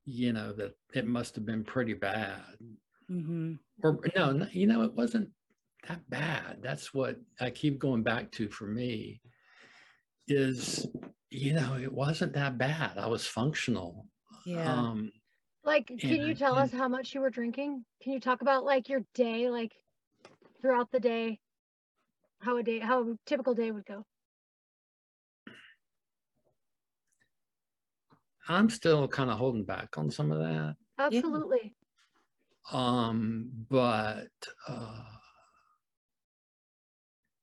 [0.05, 2.43] you know that it must have been pretty bad
[3.13, 5.29] hmm or no you know it wasn't
[5.89, 9.21] that bad that's what i keep going back to for me
[10.29, 10.87] is
[11.31, 14.07] you know it wasn't that bad i was functional
[14.47, 14.73] Yeah.
[14.73, 15.11] um
[15.65, 17.85] Like, can you And- tell us how much you were drinking?
[18.03, 19.73] Can you talk about like your day, like
[20.61, 21.39] throughout the day,
[22.41, 24.05] how a day, how a typical day would go?
[28.49, 30.75] I'm still kind of holding back on some of that.
[30.99, 31.75] Absolutely.
[32.71, 34.29] Um, but
[34.69, 35.03] uh,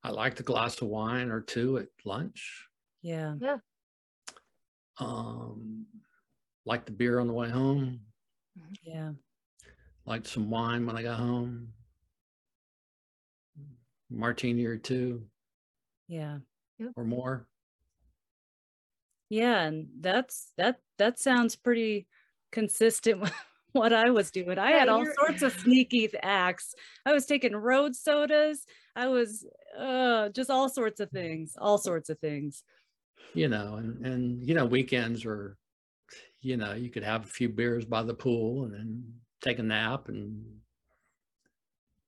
[0.04, 2.68] I liked a glass of wine or two at lunch.
[3.02, 3.36] Yeah.
[3.42, 3.58] Yeah.
[4.98, 5.86] Um,
[6.66, 8.02] liked the beer on the way home.
[8.84, 9.12] Yeah.
[10.06, 11.70] Liked some wine when I got home.
[14.10, 15.26] Martini or two
[16.08, 16.40] Yeah.
[16.96, 17.48] or more.
[19.30, 22.08] Yeah, and that's that that sounds pretty
[22.52, 23.34] consistent with
[23.74, 24.58] what I was doing.
[24.58, 26.74] I Yeah, had all sorts of sneaky acts.
[27.06, 28.66] I was taking road sodas.
[28.96, 29.46] I was
[29.78, 32.64] uh just all sorts of things, all sorts of things.
[33.34, 35.58] you know, and and you know, weekends were,
[36.42, 39.64] you know, you could have a few beers by the pool and then take a
[39.64, 40.60] nap and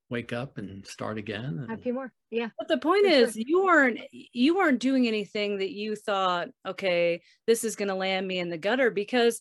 [0.10, 1.66] wake up and start again.
[1.70, 2.12] Have a few more.
[2.32, 2.50] Yeah.
[2.58, 3.24] But the point For sure.
[3.28, 7.96] is you weren't you weren't doing anything that you thought, okay, this is going to
[7.96, 9.40] land me in the gutter because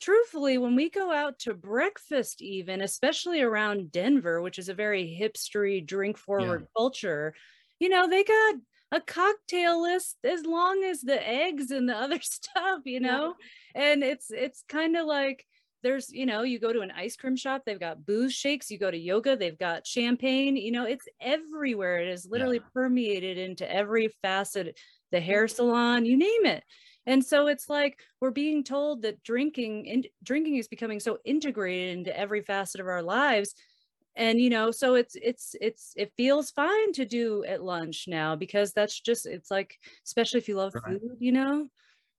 [0.00, 5.04] truthfully when we go out to breakfast even especially around Denver, which is a very
[5.20, 7.34] hipstery drink forward culture,
[7.80, 8.54] you know, they got
[8.92, 13.06] a cocktail list as long as the eggs and the other stuff, you Yeah.
[13.12, 13.34] know?
[13.74, 15.44] And it's it's kind of like
[15.82, 18.78] there's you know you go to an ice cream shop they've got booze shakes you
[18.78, 22.00] go to yoga they've got champagne you know it's everywhere.
[22.00, 24.78] It is literally permeated into every facet
[25.12, 25.54] the hair mm-hmm.
[25.54, 26.64] salon you name it
[27.08, 31.96] and so it's like we're being told that drinking and drinking is becoming so integrated
[31.98, 33.54] into every facet of our lives
[34.14, 38.36] and you know so it's it's it's it feels fine to do at lunch now
[38.36, 41.00] because that's just it's like especially if you love Right.
[41.00, 41.66] food you know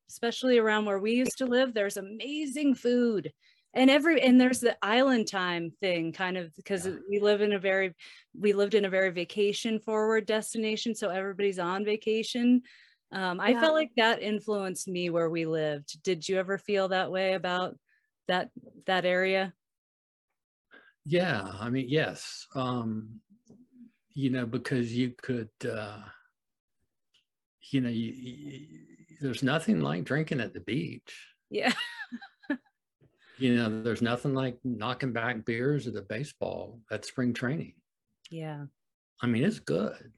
[0.09, 3.31] especially around where we used to live there's amazing food
[3.75, 6.93] and every and there's the island time thing kind of because Yeah.
[7.07, 7.93] we live in a very
[8.33, 12.63] we lived in a very vacation forward destination so everybody's on vacation
[13.11, 13.59] um, i Yeah.
[13.59, 17.77] felt like that influenced me where we lived did you ever feel that way about
[18.27, 18.51] that
[18.85, 19.53] that area
[21.05, 22.45] Yeah, I mean, yes.
[22.55, 23.21] Um,
[24.13, 26.03] you know, because you could, uh,
[27.71, 31.27] you know, you, you, there's nothing like drinking at the beach.
[31.49, 31.73] yeah
[33.37, 37.75] You know, there's nothing like knocking back beers at a baseball at spring training.
[38.29, 38.65] yeah
[39.21, 40.13] I mean, it's good.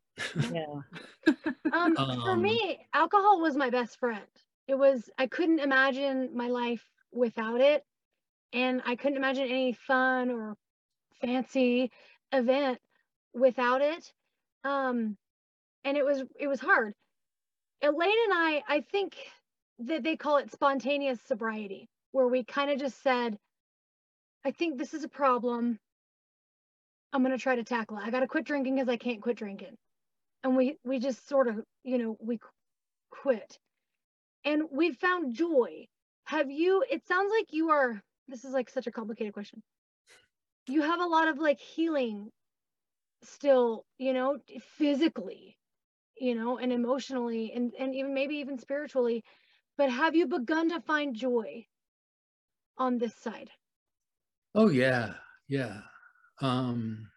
[0.52, 0.82] Yeah
[1.74, 4.28] Um, for Um, me, alcohol was my best friend.
[4.67, 7.86] It was, I couldn't imagine my life without it.
[8.54, 10.58] And I couldn't imagine any fun or
[11.21, 11.91] fancy
[12.34, 12.80] event
[13.34, 14.12] without it.
[14.65, 15.17] Um,
[15.86, 16.93] and it was, it was hard.
[17.82, 19.15] Elaine and I, I think
[19.80, 23.38] that they call it spontaneous sobriety, where we kind of just said,
[24.45, 25.80] I think this is a problem.
[27.13, 28.04] I'm going to try to tackle it.
[28.04, 29.78] I got to quit drinking because I can't quit drinking
[30.43, 32.49] and we we just sort of you know we qu-
[33.12, 33.60] quit.
[34.45, 35.88] And we found joy.
[36.25, 39.63] Have you it sounds like you are this is like such a complicated question.
[40.67, 42.32] You have a lot of like healing
[43.23, 45.58] still you know physically
[46.17, 49.23] you know and emotionally and and even maybe even spiritually
[49.77, 51.67] but have you begun to find joy
[52.77, 53.51] on this side?
[54.56, 55.15] Oh yeah,
[55.47, 55.82] yeah.
[56.41, 57.11] Um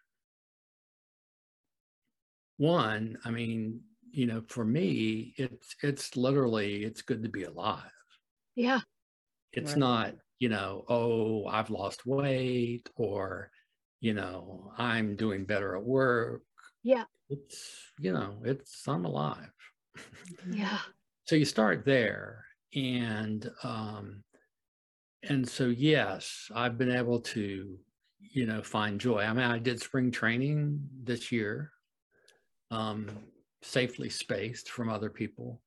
[2.57, 7.91] one, I mean, you know, for me, it's it's literally it's good to be alive.
[8.55, 8.81] yeah
[9.53, 9.77] It's Right.
[9.77, 13.51] not, you know, oh, I've lost weight or,
[14.01, 16.43] you know, I'm doing better at work.
[16.83, 17.05] Yeah.
[17.29, 19.51] It's, you know, it's I'm alive.
[20.45, 20.81] yeah
[21.25, 24.23] so you start there and um
[25.23, 27.79] and so yes i've been able to
[28.19, 31.71] you know find joy i mean i did spring training this year
[32.71, 33.09] um
[33.61, 35.61] safely spaced from other people.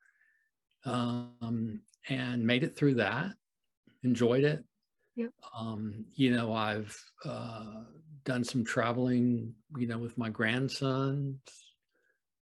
[0.84, 3.32] Um and made it through that
[4.04, 4.64] enjoyed it.
[5.16, 5.30] Yep.
[5.58, 7.82] um you know i've uh
[8.24, 11.40] done some traveling you know with my grandsons.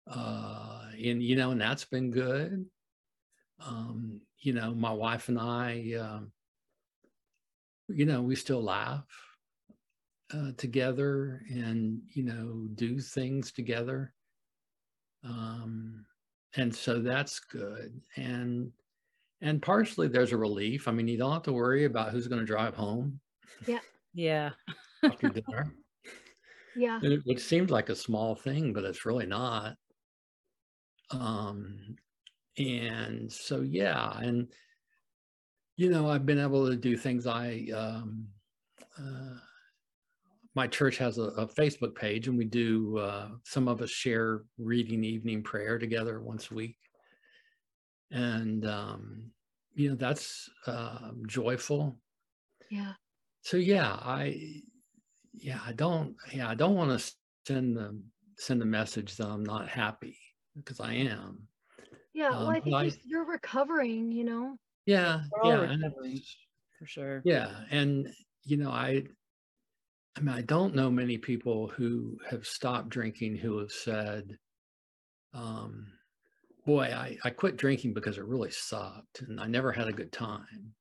[0.07, 2.65] Uh and you know and that's been good.
[3.59, 6.31] Um you know my wife and i um
[7.87, 9.05] you know we still laugh
[10.33, 14.13] uh, together and you know do things together
[15.23, 16.05] um
[16.55, 18.01] and so that's good.
[18.17, 18.71] And
[19.41, 20.87] and partially there's a relief.
[20.87, 23.19] I mean you don't have to worry about who's going to drive home.
[24.13, 24.51] Yeah.
[25.03, 25.73] After dinner.
[26.73, 26.99] Yeah.
[27.03, 29.75] And it, which seems like a small thing, but it's really not.
[31.09, 31.97] Um,
[32.57, 34.47] and so yeah, and
[35.75, 38.27] you know, I've been able to do things I um,
[38.97, 39.37] uh,
[40.55, 44.41] my church has a, a Facebook page, and we do uh, some of us share
[44.57, 46.77] reading evening prayer together once a week,
[48.11, 49.31] and um,
[49.73, 51.97] you know, that's uh, joyful.
[52.69, 52.93] Yeah.
[53.41, 54.51] So yeah, I
[55.33, 57.13] yeah, I don't yeah, I don't want to
[57.47, 58.01] send the
[58.37, 60.17] send the message that I'm not happy
[60.55, 61.47] because I am.
[62.13, 62.31] Yeah.
[62.31, 64.57] Well, Um, I think I- you're, you're recovering, you know?
[64.85, 66.19] Yeah, We're all yeah, and recovering.
[66.77, 67.21] for sure.
[67.23, 68.09] yeah, and
[68.43, 69.03] you know, I
[70.15, 74.39] I mean, I don't know many people who have stopped drinking who have said,
[75.33, 75.99] um,
[76.65, 80.11] boy, I, I quit drinking because it really sucked and I never had a good
[80.13, 80.75] time.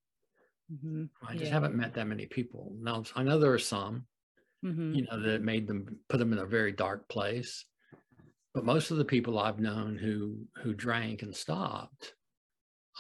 [0.70, 1.52] Mhm, I just Yeah.
[1.52, 2.74] haven't met that many people.
[2.78, 4.06] Now, I know there are some,
[4.62, 4.94] mhm.
[4.94, 7.66] you know, that made them put them in a very dark place.
[8.54, 12.14] But most of the people I've known who who drank and stopped,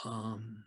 [0.04, 0.66] um,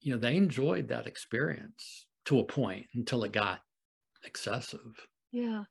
[0.00, 3.62] you know, they enjoyed that experience to a point until it got
[4.24, 5.06] excessive.
[5.32, 5.64] Yeah.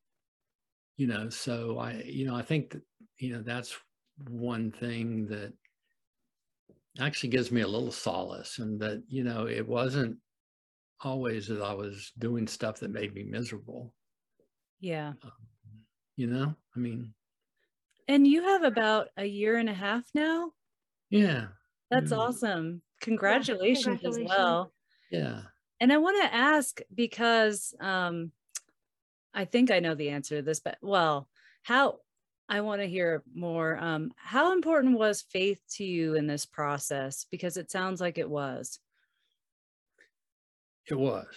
[0.97, 2.81] You know, so I, you know, I think that,
[3.19, 3.77] you know, that's
[4.29, 5.53] one thing that
[6.99, 10.17] actually gives me a little solace and that, you know, it wasn't
[11.01, 13.93] always that I was doing stuff that made me miserable.
[14.79, 15.13] Yeah.
[16.15, 17.13] You know, I mean,
[18.07, 20.53] And you have about a year and a half now.
[21.09, 21.49] yeah,
[21.89, 22.17] That's Yeah.
[22.17, 22.81] awesome.
[23.01, 24.29] Congratulations, as congratulations.
[24.29, 24.73] well.
[25.11, 25.43] yeah.
[25.79, 28.31] And I want to ask because um,
[29.33, 31.27] I think I know the answer to this, but well,
[31.63, 31.99] how
[32.49, 33.77] I want to hear more.
[33.77, 37.25] Um, how important was faith to you in this process?
[37.29, 38.79] Because it sounds like it was.
[40.89, 41.27] It was.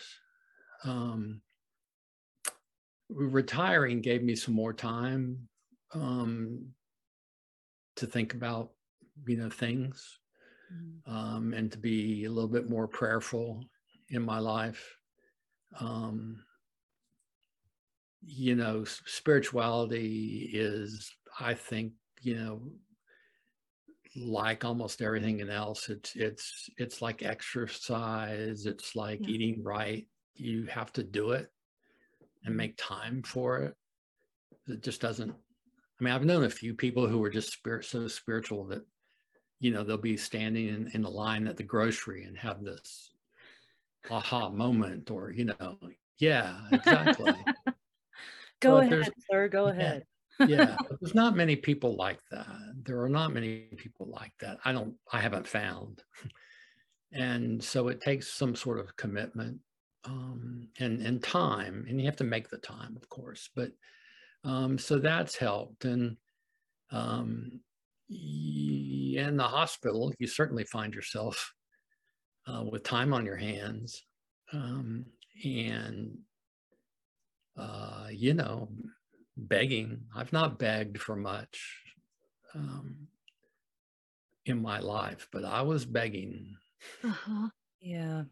[0.84, 1.43] Um,
[3.09, 5.49] retiring gave me some more time
[5.93, 6.68] um,
[7.97, 8.70] to think about,
[9.26, 10.20] you know, things
[11.07, 13.64] um, and to be a little bit more prayerful
[14.11, 14.97] in my life.
[15.80, 16.45] Um,
[18.24, 22.60] you know, spirituality is, I think, you know,
[24.16, 28.66] like almost everything else, it's it's it's like exercise.
[28.66, 29.28] It's like Yeah.
[29.28, 30.06] eating right.
[30.34, 31.50] You have to do it
[32.44, 32.56] and mm-hmm.
[32.56, 33.74] make time for it.
[34.66, 35.30] It just doesn't.
[35.30, 38.82] I mean, I've known a few people who were just spirit so spiritual that
[39.60, 43.10] you know they'll be standing in, in the line at the grocery and have this
[44.10, 45.78] aha moment or you know
[46.18, 47.34] yeah exactly
[48.61, 49.48] Go there's- ahead, sir.
[49.48, 49.72] Go yeah.
[49.72, 50.04] ahead.
[50.48, 52.46] yeah there's not many people like that
[52.84, 56.02] there are not many people like that i don't i haven't found
[57.12, 59.58] and so it takes some sort of commitment
[60.04, 63.70] um, and and time and you have to make the time of course but
[64.44, 66.16] um, so that's helped and
[66.90, 67.61] um,
[68.08, 71.52] in the hospital you certainly find yourself
[72.46, 74.02] uh, with time on your hands
[74.54, 75.04] um,
[75.44, 76.16] and
[77.57, 78.68] uh, you know
[79.36, 80.03] begging.
[80.14, 81.82] I've not begged for much
[82.55, 83.09] um,
[84.46, 86.57] in my life, but I was begging.
[87.05, 87.48] Uh-huh.
[87.80, 88.24] Yeah.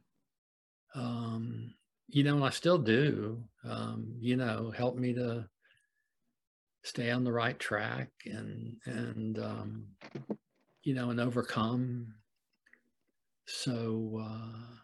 [0.94, 1.74] Um,
[2.08, 3.44] you know, and I still do.
[3.64, 5.48] Um, you know, help me to
[6.82, 9.86] stay on the right track and and um,
[10.82, 12.14] you know and overcome.
[13.46, 14.76] So uh,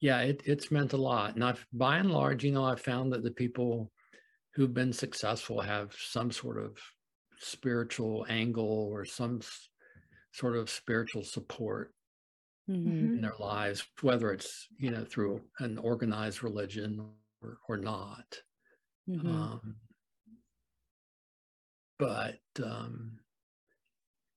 [0.00, 1.34] yeah, it, it's meant a lot.
[1.34, 3.92] And I've by and large, you know, I've found that the people
[4.54, 6.78] who've been successful have some sort of
[7.38, 9.70] spiritual angle or some s-
[10.32, 11.94] sort of spiritual support
[12.68, 13.16] Mhm.
[13.16, 18.42] in their lives, whether it's you know through an organized religion or, or not.
[19.06, 19.56] Mhm.
[19.56, 19.80] Um,
[21.98, 23.20] but um,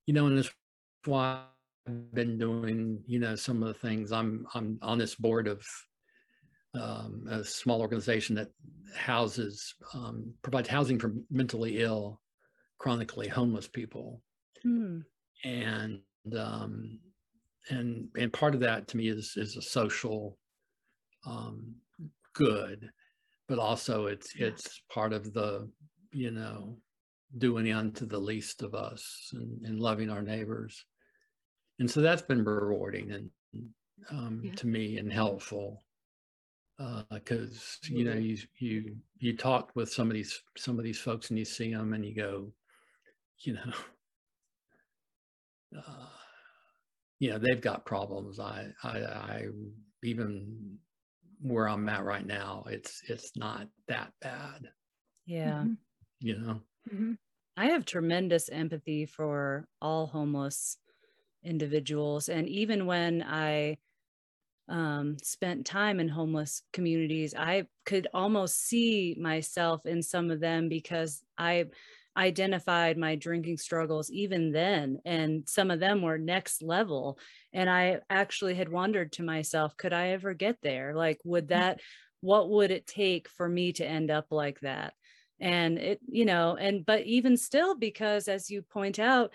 [0.05, 0.51] you know, and that's
[1.05, 1.47] why
[2.13, 4.11] been doing you know some of the things.
[4.11, 5.65] I'm I'm on this board of
[6.75, 8.49] um, a small organization that
[8.95, 12.21] houses um, provides housing for mentally ill,
[12.77, 14.21] chronically homeless people
[14.63, 14.99] Hmm.
[15.43, 16.01] and
[16.38, 16.99] um,
[17.69, 20.38] and and part of that to me is is a social
[21.25, 21.75] um,
[22.34, 22.89] good,
[23.47, 25.69] but also it's it's part of the
[26.11, 26.77] you know
[27.38, 30.86] doing unto the least of us and, and loving our neighbors,
[31.80, 33.32] and so that's been rewarding and
[34.09, 34.55] um, Yeah.
[34.55, 35.84] to me and helpful
[37.11, 41.30] because you know you you you talk with some of these some of these folks
[41.30, 42.53] and you see them and you go
[43.39, 43.73] you know
[45.75, 46.07] uh,
[47.19, 49.47] you know they've got problems i i i
[50.03, 50.77] even
[51.41, 54.71] where i'm at right now it's it's not that bad
[55.25, 55.69] Yeah.
[56.21, 56.61] You know
[56.91, 57.17] Mhm.
[57.57, 60.77] I have tremendous empathy for all homeless
[61.44, 62.30] individuals.
[62.30, 63.78] And even when I
[64.68, 70.70] um, spent time in homeless communities, I could almost see myself in some of them
[70.70, 71.66] because I
[72.18, 77.18] identified my drinking struggles even then and some of them were next level
[77.54, 81.50] and i actually had wondered to myself could i ever get there like would Mm.
[81.50, 81.80] that
[82.22, 84.94] what would it take for me to end up like that
[85.40, 89.34] and it you know and but even still because as you point out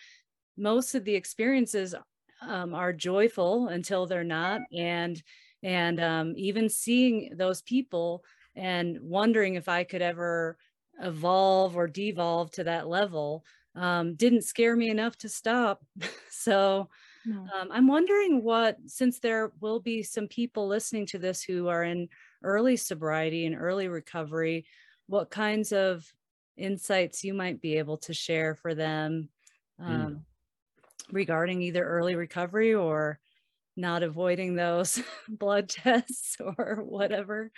[0.57, 1.95] most of the experiences
[2.41, 5.23] um, are joyful until they're not and
[5.63, 8.25] and um, even seeing those people
[8.55, 10.59] and wondering if i could ever
[11.01, 13.45] evolve or devolve to that level
[13.75, 15.85] um, didn't scare me enough to stop
[16.31, 16.89] so
[17.25, 17.53] No.
[17.55, 21.85] um, i'm wondering what since there will be some people listening to this who are
[21.85, 22.09] in
[22.43, 24.67] early sobriety and early recovery
[25.07, 26.13] what kinds of
[26.57, 29.29] insights you might be able to share for them
[29.79, 30.25] um, Mm.
[31.11, 33.19] Regarding either early recovery or
[33.77, 37.51] not avoiding those blood tests or whatever.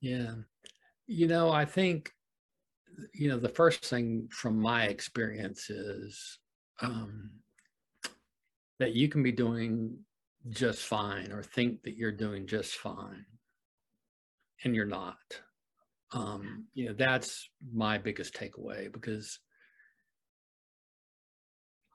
[0.00, 0.34] Yeah.
[1.06, 2.12] You know, I think,
[3.14, 6.38] you know, the first thing from my experience is
[6.80, 7.30] um,
[8.78, 9.98] that you can be doing
[10.48, 13.24] just fine or think that you're doing just fine
[14.64, 15.16] and you're not.
[16.12, 19.38] Um, you know, that's my biggest takeaway because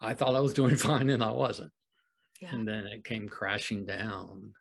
[0.02, 1.72] I thought I was doing fine and I wasn't.
[2.42, 2.56] Yeah.
[2.56, 4.54] And then it came crashing down.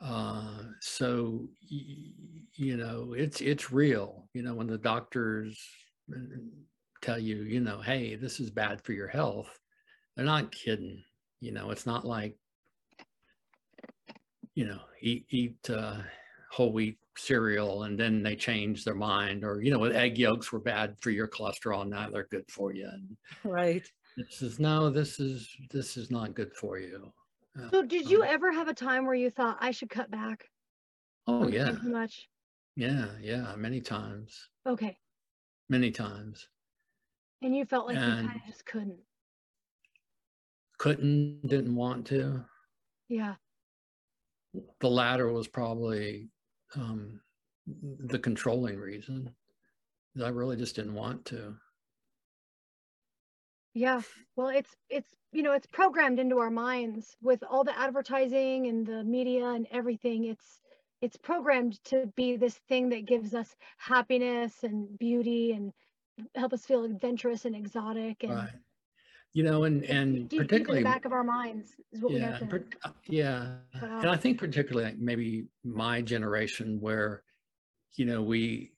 [0.00, 4.28] Uh, so you know, it's it's real.
[4.34, 5.60] You know, when the doctors
[6.14, 6.20] uh,
[7.02, 9.58] tell you, you know, hey, this is bad for your health,
[10.14, 11.02] they're not kidding.
[11.40, 12.36] You know, it's not like,
[14.54, 15.98] you know, eat eat uh,
[16.50, 20.60] whole wheat cereal and then they change their mind, or you know, egg yolks were
[20.60, 22.88] bad for your cholesterol, now they're good for you.
[22.92, 23.86] And Right.
[24.20, 27.12] It says, no, this is this is not good for you.
[27.58, 30.10] Uh, So did you um, ever have a time where you thought I should cut
[30.10, 30.48] back?
[31.26, 32.28] Oh yeah, Too much.
[32.76, 33.54] yeah, yeah.
[33.56, 34.96] Many times, Okay.
[35.68, 36.48] many times.
[37.42, 38.98] And you felt like you kind of just couldn't.
[40.78, 42.44] Couldn't, didn't want to.
[43.08, 43.34] Yeah.
[44.80, 46.30] The latter was probably
[46.74, 47.20] um,
[47.66, 49.34] the controlling reason.
[50.22, 51.54] I really just didn't want to.
[53.74, 54.00] Yeah.
[54.36, 58.86] Well, it's it's you know, it's programmed into our minds with all the advertising and
[58.86, 60.24] the media and everything.
[60.24, 60.60] It's
[61.00, 65.72] it's programmed to be this thing that gives us happiness and beauty and
[66.34, 68.50] help us feel adventurous and exotic and Right.
[69.34, 72.12] You know, and and deep, deep in particularly the back of our minds is what
[72.12, 73.46] we yeah, have to and uh, yeah,
[73.78, 74.10] cut and.
[74.10, 77.22] I think particularly like maybe my generation where,
[77.94, 78.72] you know, we,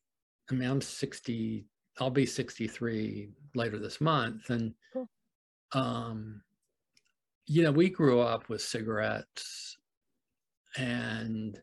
[0.51, 1.64] I mean, I'm 60,
[2.01, 4.74] I'll be 63 later this month, and.
[5.73, 6.43] Um,
[7.47, 9.77] you know, we grew up with cigarettes,
[10.77, 11.61] and,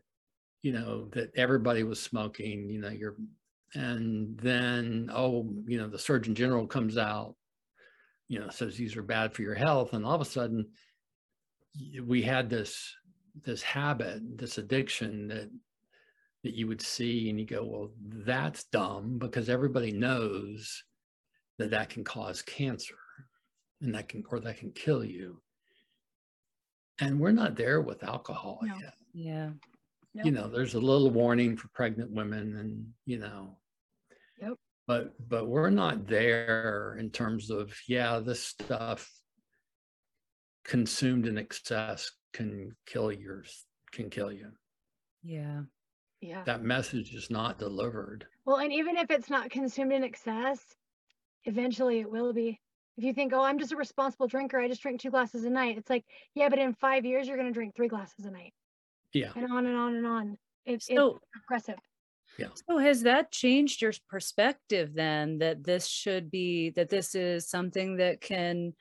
[0.62, 2.68] you know, that everybody was smoking.
[2.68, 3.16] You know, you're,
[3.74, 7.36] and then oh, you know, the Surgeon General comes out,
[8.28, 10.66] you know, says these are bad for your health, and all of a sudden
[12.04, 12.94] we had this
[13.44, 15.50] this habit this addiction that
[16.42, 17.90] that you would see and you go well
[18.24, 20.82] that's dumb because everybody knows
[21.58, 22.96] that that can cause cancer
[23.80, 25.40] and that can or that can kill you
[27.00, 28.74] and we're not there with alcohol No.
[28.80, 29.50] yet Yeah.
[30.24, 33.56] you know there's a little warning for pregnant women and you know
[34.40, 34.54] Yep.
[34.86, 39.08] but but we're not there in terms of yeah this stuff
[40.64, 44.50] consumed in excess can kill yours can kill you
[45.22, 45.62] Yeah.
[46.20, 46.42] Yeah.
[46.44, 50.58] that message is not delivered Well, and even if it's not consumed in excess,
[51.44, 52.58] eventually it will be.
[52.98, 55.50] If you think, oh, I'm just a responsible drinker, I just drink two glasses a
[55.50, 55.78] night.
[55.78, 58.52] It's like, yeah, but in five years, you're going to drink three glasses a night
[59.12, 60.38] yeah and on and on and on.
[60.66, 61.78] It, So it's progressive.
[62.68, 67.96] So has that changed your perspective then that this should be that this is something
[67.96, 68.74] that can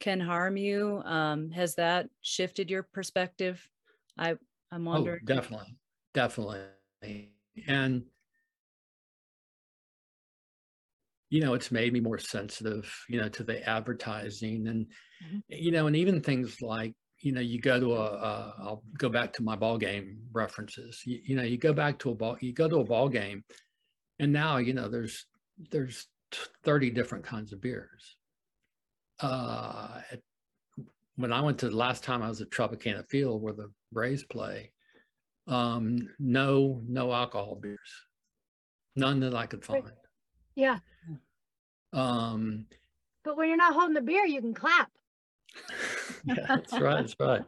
[0.00, 1.00] can harm you?
[1.04, 3.66] Um, has that shifted your perspective?
[4.18, 4.36] I
[4.70, 4.90] I'm wondering.
[4.90, 5.24] oh wondering.
[5.24, 5.76] definitely
[6.12, 7.30] definitely
[7.66, 8.04] and
[11.30, 14.86] you know it's made me more sensitive you know to the advertising and
[15.22, 15.42] Mhm.
[15.48, 19.08] you know and even things like you know you go to a, a i'll go
[19.08, 21.02] back to my ball game references.
[21.04, 23.42] You, you know you go back to a ball you go to a ball game
[24.20, 25.26] and now you know there's
[25.70, 26.06] there's
[26.62, 28.16] 30 different kinds of beers.
[29.20, 30.02] Uh
[31.16, 34.22] when i went to the last time i was at tropicana field where the braves
[34.24, 34.70] play
[35.48, 37.90] um no no alcohol beers.
[38.94, 39.90] None that i could find
[40.58, 40.78] Yeah.
[41.92, 42.66] um
[43.24, 44.90] But when you're not holding the beer, you can clap.
[46.24, 47.42] yeah that's right that's right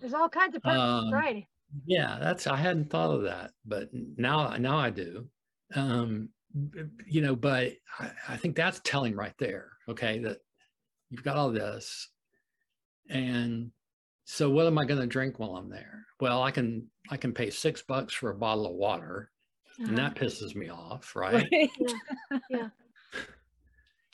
[0.00, 1.48] There's all kinds of Um, variety.
[1.84, 5.28] Yeah, that's I hadn't thought of that, but now now I do.
[5.74, 6.30] Um,
[7.06, 9.72] you know, but I, I think that's telling right there.
[9.88, 10.38] Okay, that
[11.10, 12.08] you've got all this,
[13.10, 13.70] and
[14.24, 16.06] so what am I going to drink while I'm there?
[16.20, 19.30] Well, I can I can pay six bucks for a bottle of water,
[19.80, 19.88] Uh-huh.
[19.88, 21.46] and that pisses me off, right?
[21.52, 21.70] Right?
[22.50, 22.68] yeah.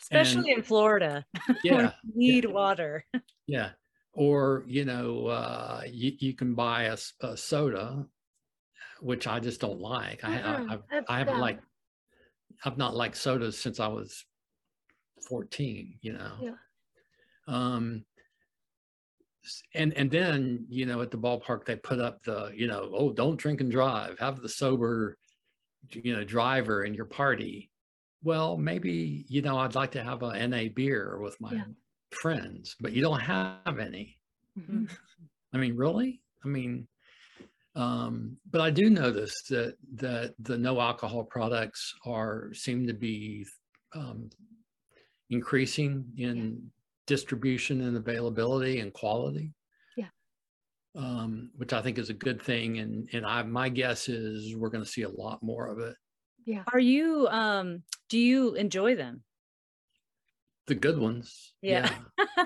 [0.01, 1.25] Especially in Florida.
[1.65, 3.05] Yeah, you need water.
[3.47, 3.71] yeah.
[4.12, 6.85] Or you know, uh, you you can buy
[7.23, 8.07] a soda,
[9.01, 10.23] which I just don't like.
[10.23, 11.41] I I, I've, that's I haven't bad.
[11.41, 11.65] liked
[12.65, 14.25] I've not liked sodas since I was
[15.29, 16.33] 14, you know.
[16.41, 16.53] Yeah.
[17.49, 18.05] Um
[19.75, 23.12] and and then, you know, at the ballpark they put up the, you know, oh,
[23.12, 25.19] don't drink and drive, have the sober,
[25.93, 27.70] you know, driver in your party.
[28.22, 31.66] Well, maybe, you know, I'd like to have a NA beer with my Yeah.
[32.11, 34.18] friends, but you don't have any.
[34.57, 34.97] Mhm.
[35.53, 36.22] I mean, really?
[36.45, 36.89] I mean,
[37.74, 43.47] um, but I do notice that that the no alcohol products are seem to be
[43.95, 44.30] um,
[45.30, 46.70] increasing in
[47.07, 49.53] distribution and availability and quality.
[50.95, 51.01] Yeah.
[51.01, 54.69] Um, which I think is a good thing, and and I my guess is we're
[54.71, 55.97] going to see a lot more of it.
[56.45, 56.63] Yeah.
[56.73, 59.23] Are you um do you enjoy them?
[60.67, 61.91] The good ones, Yeah.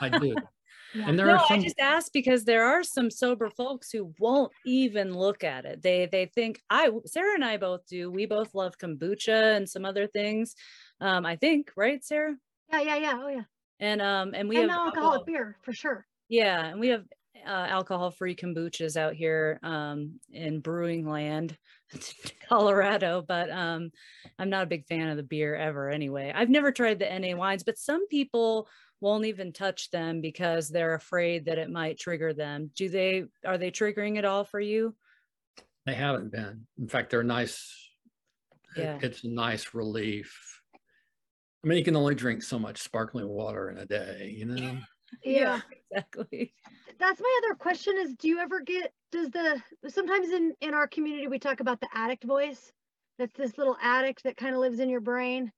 [0.01, 0.35] I do.
[0.95, 1.07] Yeah.
[1.07, 1.61] And there no, are some.
[1.61, 5.83] I just asked because there are some sober folks who won't even look at it.
[5.83, 8.11] They they think I Sarah and I both do.
[8.11, 10.55] We both love kombucha and some other things.
[11.03, 12.37] Um, I think, right, Sarah?
[12.73, 13.21] yeah, yeah, yeah.
[13.23, 13.43] Oh yeah.
[13.81, 16.07] And um and we and have non-alcoholic alcohol- beer for sure.
[16.31, 17.05] Yeah, and we have
[17.47, 21.57] uh, alcohol-free kombuchas out here um, in brewing land,
[22.49, 23.23] Colorado.
[23.27, 23.91] But um,
[24.39, 25.91] I'm not a big fan of the beer ever.
[25.91, 28.69] Anyway, I've never tried the NA wines, but some people
[29.01, 32.71] won't even touch them because they're afraid that it might trigger them.
[32.75, 33.25] Do they?
[33.45, 34.95] Are they triggering at all for you?
[35.87, 36.67] They haven't been.
[36.79, 37.75] In fact, they're nice.
[38.77, 38.99] Yeah.
[39.01, 40.59] It's a nice relief.
[41.65, 44.79] I mean, you can only drink so much sparkling water in a day, you know?
[45.25, 45.63] Yeah.
[45.91, 46.53] exactly.
[46.99, 50.87] That's my other question is do you ever get does the sometimes in in our
[50.89, 52.73] community we talk about the addict voice.
[53.19, 55.51] That's this little addict that kind of lives in your brain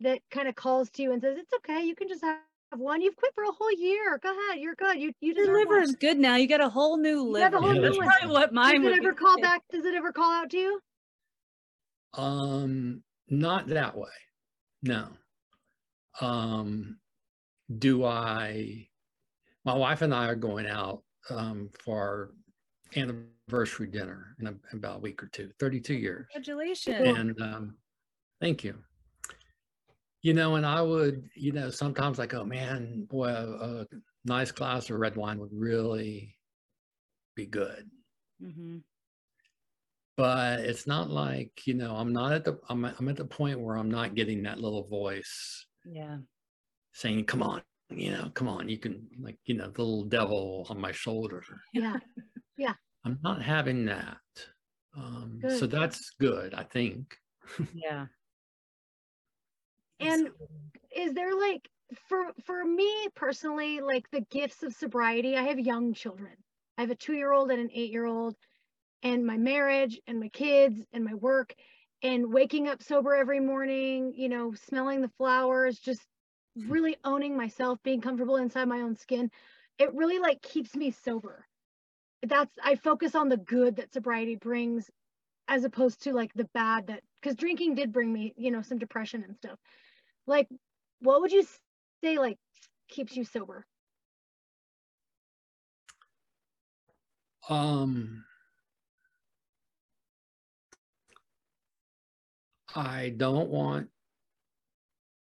[0.00, 2.38] that kind of calls to you and says, It's okay, you can just have
[2.76, 3.00] one.
[3.00, 4.18] You've quit for a whole year.
[4.22, 4.98] Go ahead, you're good.
[5.00, 6.36] You you Your deserve liver is good now.
[6.36, 7.44] You got a whole new You liver.
[7.44, 8.06] have a whole new That's one.
[8.06, 9.62] probably what mine Does it ever call back?
[9.72, 10.80] Does it ever call out to you?
[12.14, 14.08] Um, not that way.
[14.82, 15.08] No.
[16.20, 16.98] Um,
[17.78, 18.88] do I,
[19.68, 22.30] my wife and I are going out um, for our
[22.96, 26.26] anniversary dinner in, a, in about a week or two, 32 years.
[26.32, 27.18] Congratulations.
[27.18, 27.76] And um,
[28.40, 28.78] thank you.
[30.22, 33.86] You know, and I would, you know, sometimes I go, man, boy, a, a
[34.24, 36.34] nice glass of red wine would really
[37.36, 37.90] be good.
[38.42, 38.78] Mm-hmm.
[40.16, 43.60] But it's not like, you know, I'm not at the, I'm, I'm at the point
[43.60, 46.16] where I'm not getting that little voice Yeah.
[46.94, 47.60] saying, come on,
[47.90, 51.42] you know, come on, you can, like, you know, the little devil on my shoulder.
[51.72, 51.96] Yeah.
[52.56, 52.74] Yeah.
[53.04, 54.18] I'm not having that.
[54.96, 57.16] Um, so that's good, I think.
[57.74, 58.06] Yeah.
[60.00, 60.28] And
[60.94, 61.68] is there like
[62.08, 66.32] for for me personally like the gifts of sobriety i have young children
[66.76, 68.36] i have a two year old and an eight year old
[69.02, 71.54] and my marriage and my kids and my work
[72.02, 76.02] and waking up sober every morning you know smelling the flowers just
[76.66, 79.30] really owning myself being comfortable inside my own skin
[79.78, 81.46] it really like keeps me sober.
[82.22, 84.90] That's i focus on the good that sobriety brings
[85.48, 88.78] as opposed to like the bad that because drinking did bring me you know some
[88.78, 89.58] depression and stuff.
[90.26, 90.48] Like
[91.00, 91.46] what would you
[92.02, 92.38] say like
[92.88, 93.64] keeps you sober?
[97.48, 98.24] Um,
[102.74, 103.90] I don't want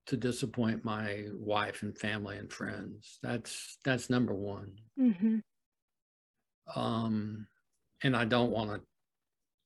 [0.08, 3.20] to disappoint my wife and family and friends.
[3.24, 4.72] That's that's number one.
[5.00, 5.38] mm-hmm.
[6.76, 7.48] Um,
[8.04, 8.82] and I don't want to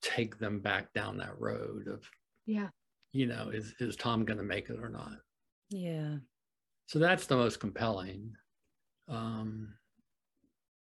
[0.01, 2.03] take them back down that road of,
[2.45, 2.69] yeah
[3.17, 5.13] you know, is is Tom going to make it or not?
[5.69, 6.17] Yeah.
[6.85, 8.33] So that's the most compelling.
[9.09, 9.73] Um,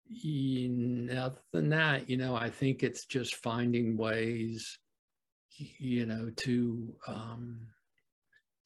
[0.05, 4.77] you, other than that, you know, I think it's just finding ways,
[5.57, 7.67] you know, to um,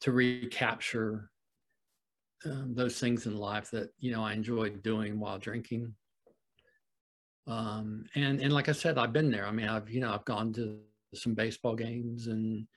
[0.04, 1.32] to recapture
[2.45, 5.95] um, those things in life that you know I enjoyed doing while drinking.
[7.47, 9.45] Um, and and like I said, I've been there.
[9.47, 10.82] I mean, I've you know I've gone to
[11.14, 12.68] some baseball games and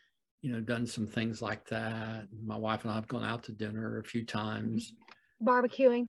[0.41, 2.29] you know done some things like that.
[2.45, 4.93] My wife and I have gone out to dinner a few times.
[5.41, 6.07] barbecuing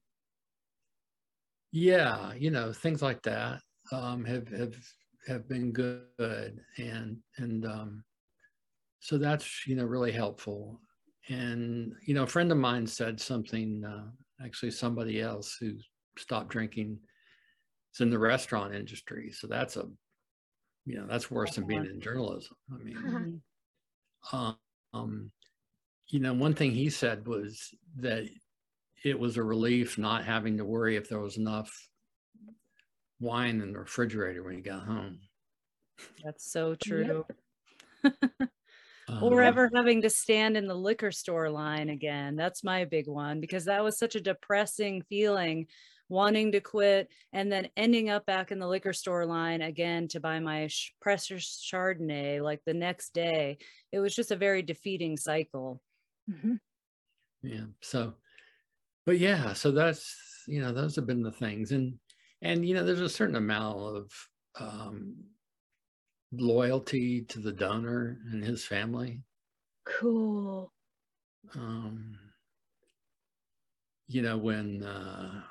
[1.72, 3.61] Yeah, you know things like that
[3.91, 4.76] um, have have
[5.28, 8.03] have been good and and um,
[8.99, 10.82] so that's you know really helpful.
[11.30, 13.84] And you know, a friend of mine said something.
[13.84, 15.73] Uh, actually, somebody else who
[16.17, 16.99] stopped drinking
[17.93, 19.32] is in the restaurant industry.
[19.32, 19.86] So that's a
[20.86, 22.55] you know that's worse than being in journalism.
[22.73, 23.41] I mean,
[24.32, 24.57] um,
[24.93, 25.32] um,
[26.07, 28.28] you know, one thing he said was that
[29.03, 31.71] it was a relief not having to worry if there was enough
[33.19, 35.19] wine in the refrigerator when you got home.
[36.23, 37.25] That's so true.
[38.03, 38.17] Yep.
[39.21, 42.35] or um, ever having to stand in the liquor store line again.
[42.35, 45.67] That's my big one because that was such a depressing feeling
[46.09, 50.19] wanting to quit and then ending up back in the liquor store line again to
[50.19, 50.69] buy my
[51.01, 53.57] precious Chardonnay like the next day.
[53.91, 55.81] It was just a very defeating cycle.
[56.29, 56.55] Mm-hmm.
[57.43, 57.65] Yeah.
[57.81, 58.13] So,
[59.05, 60.15] but yeah, so that's,
[60.47, 61.71] you know, those have been the things.
[61.71, 61.95] And,
[62.41, 64.11] and, you know, there's a certain amount of
[64.59, 65.15] um,
[66.32, 69.21] loyalty to the donor and his family.
[69.86, 70.71] Cool.
[71.55, 72.17] Um,
[74.07, 75.41] you know, when, uh,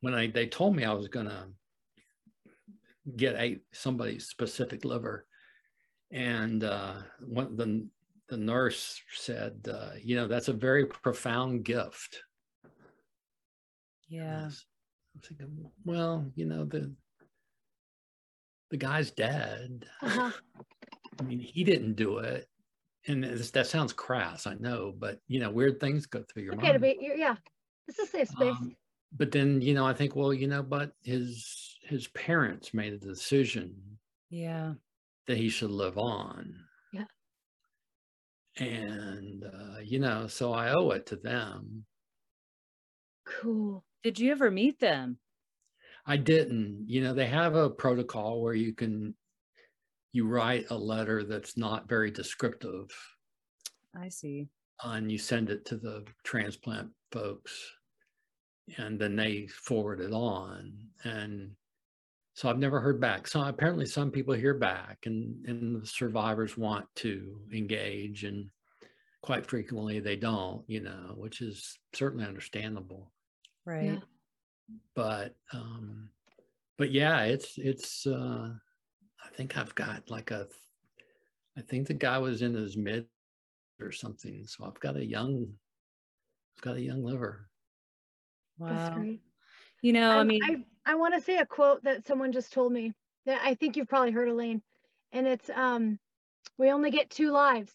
[0.00, 1.46] when I, they told me I was going to
[3.16, 5.26] get a somebody's specific liver
[6.10, 7.88] and uh, one, the
[8.28, 12.22] the nurse said, uh, you know, that's a very profound gift.
[14.08, 14.42] Yeah.
[14.42, 14.64] I was,
[15.22, 16.92] thinking, well, you know, the
[18.70, 19.86] the guy's dead.
[20.02, 20.30] Uh-huh.
[21.18, 22.48] I mean, he didn't do it.
[23.08, 26.72] And that sounds crass, I know, but you know, weird things go through your okay,
[26.72, 26.84] mind.
[26.84, 27.36] Okay, yeah,
[27.86, 28.54] this is safe space.
[28.60, 28.74] Um,
[29.16, 32.98] but then, you know, I think, well, you know, but his his parents made a
[32.98, 33.98] decision.
[34.28, 34.74] Yeah.
[35.28, 36.54] That he should live on
[36.92, 37.04] Yeah.
[38.56, 41.84] and uh, you know so i owe it to them
[43.24, 45.18] cool did you ever meet them
[46.06, 49.14] i didn't you know they have a protocol where you can
[50.12, 52.88] you write a letter that's not very descriptive
[54.00, 54.48] i see
[54.84, 57.72] and you send it to the transplant folks
[58.78, 60.72] and then they forward it on
[61.04, 61.50] and
[62.36, 63.26] so I've never heard back.
[63.26, 68.50] So apparently some people hear back and, and the survivors want to engage and
[69.22, 73.10] quite frequently they don't, you know, which is certainly understandable.
[73.64, 73.84] Right.
[73.84, 73.98] Yeah.
[74.94, 75.95] But um
[76.78, 78.50] but yeah, it's it's uh
[79.24, 80.46] I think I've got like a
[81.56, 83.06] I think the guy was in his mid
[83.80, 84.46] or something.
[84.46, 85.46] So I've got a young
[86.56, 87.48] I've got a young liver.
[88.58, 89.04] Wow.
[89.82, 92.52] You know, I, I mean I I want to say a quote that someone just
[92.52, 92.92] told me
[93.24, 94.62] that I think you've probably heard Elaine.
[95.12, 95.98] And it's um
[96.58, 97.72] we only get two lives.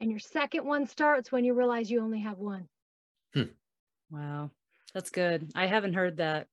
[0.00, 2.68] And your second one starts when you realize you only have one.
[3.34, 3.52] Hmm.
[4.10, 4.50] Wow.
[4.94, 5.50] That's good.
[5.54, 6.48] I haven't heard that.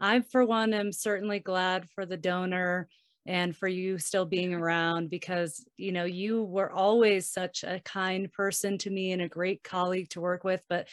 [0.00, 2.88] I, for one, am certainly glad for the donor
[3.26, 8.32] and for you still being around because, you know, you were always such a kind
[8.32, 10.62] person to me and a great colleague to work with.
[10.68, 10.88] But,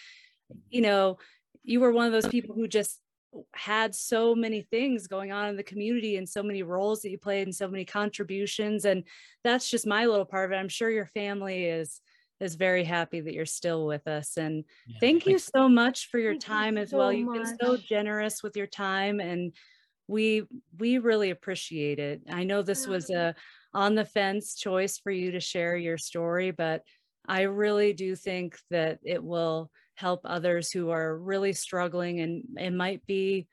[0.69, 1.17] you know,
[1.63, 2.99] you were one of those people who just
[3.53, 7.17] had so many things going on in the community and so many roles that you
[7.17, 9.03] played and so many contributions and
[9.43, 11.99] that's just my little part of it i'm sure your family is
[12.39, 16.19] is very happy that you're still with us and yeah, thank you so much for
[16.19, 17.37] your time you as so well you've much.
[17.37, 19.53] been so generous with your time and
[20.07, 20.43] we
[20.77, 23.33] we really appreciate it i know this was a
[23.73, 26.81] on the fence choice for you to share your story but
[27.27, 32.71] i really do think that it will help others who are really struggling and it
[32.71, 33.47] might be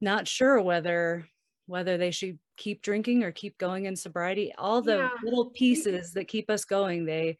[0.00, 1.26] not sure whether
[1.66, 5.10] whether they should keep drinking or keep going in sobriety all the yeah.
[5.22, 7.36] little pieces that keep us going they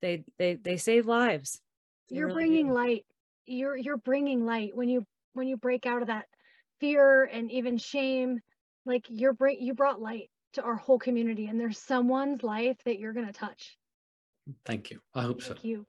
[0.00, 1.60] they they they save lives.
[2.08, 2.74] They you're really bringing do.
[2.74, 3.06] light.
[3.46, 4.74] You're you're bringing light.
[4.74, 6.26] When you when you break out of that
[6.80, 8.40] fear and even shame
[8.86, 12.98] like you're bring you brought light to our whole community and there's someone's life that
[12.98, 13.76] you're going to touch.
[14.64, 15.00] Thank you.
[15.14, 15.48] I hope so.
[15.48, 15.86] thank so you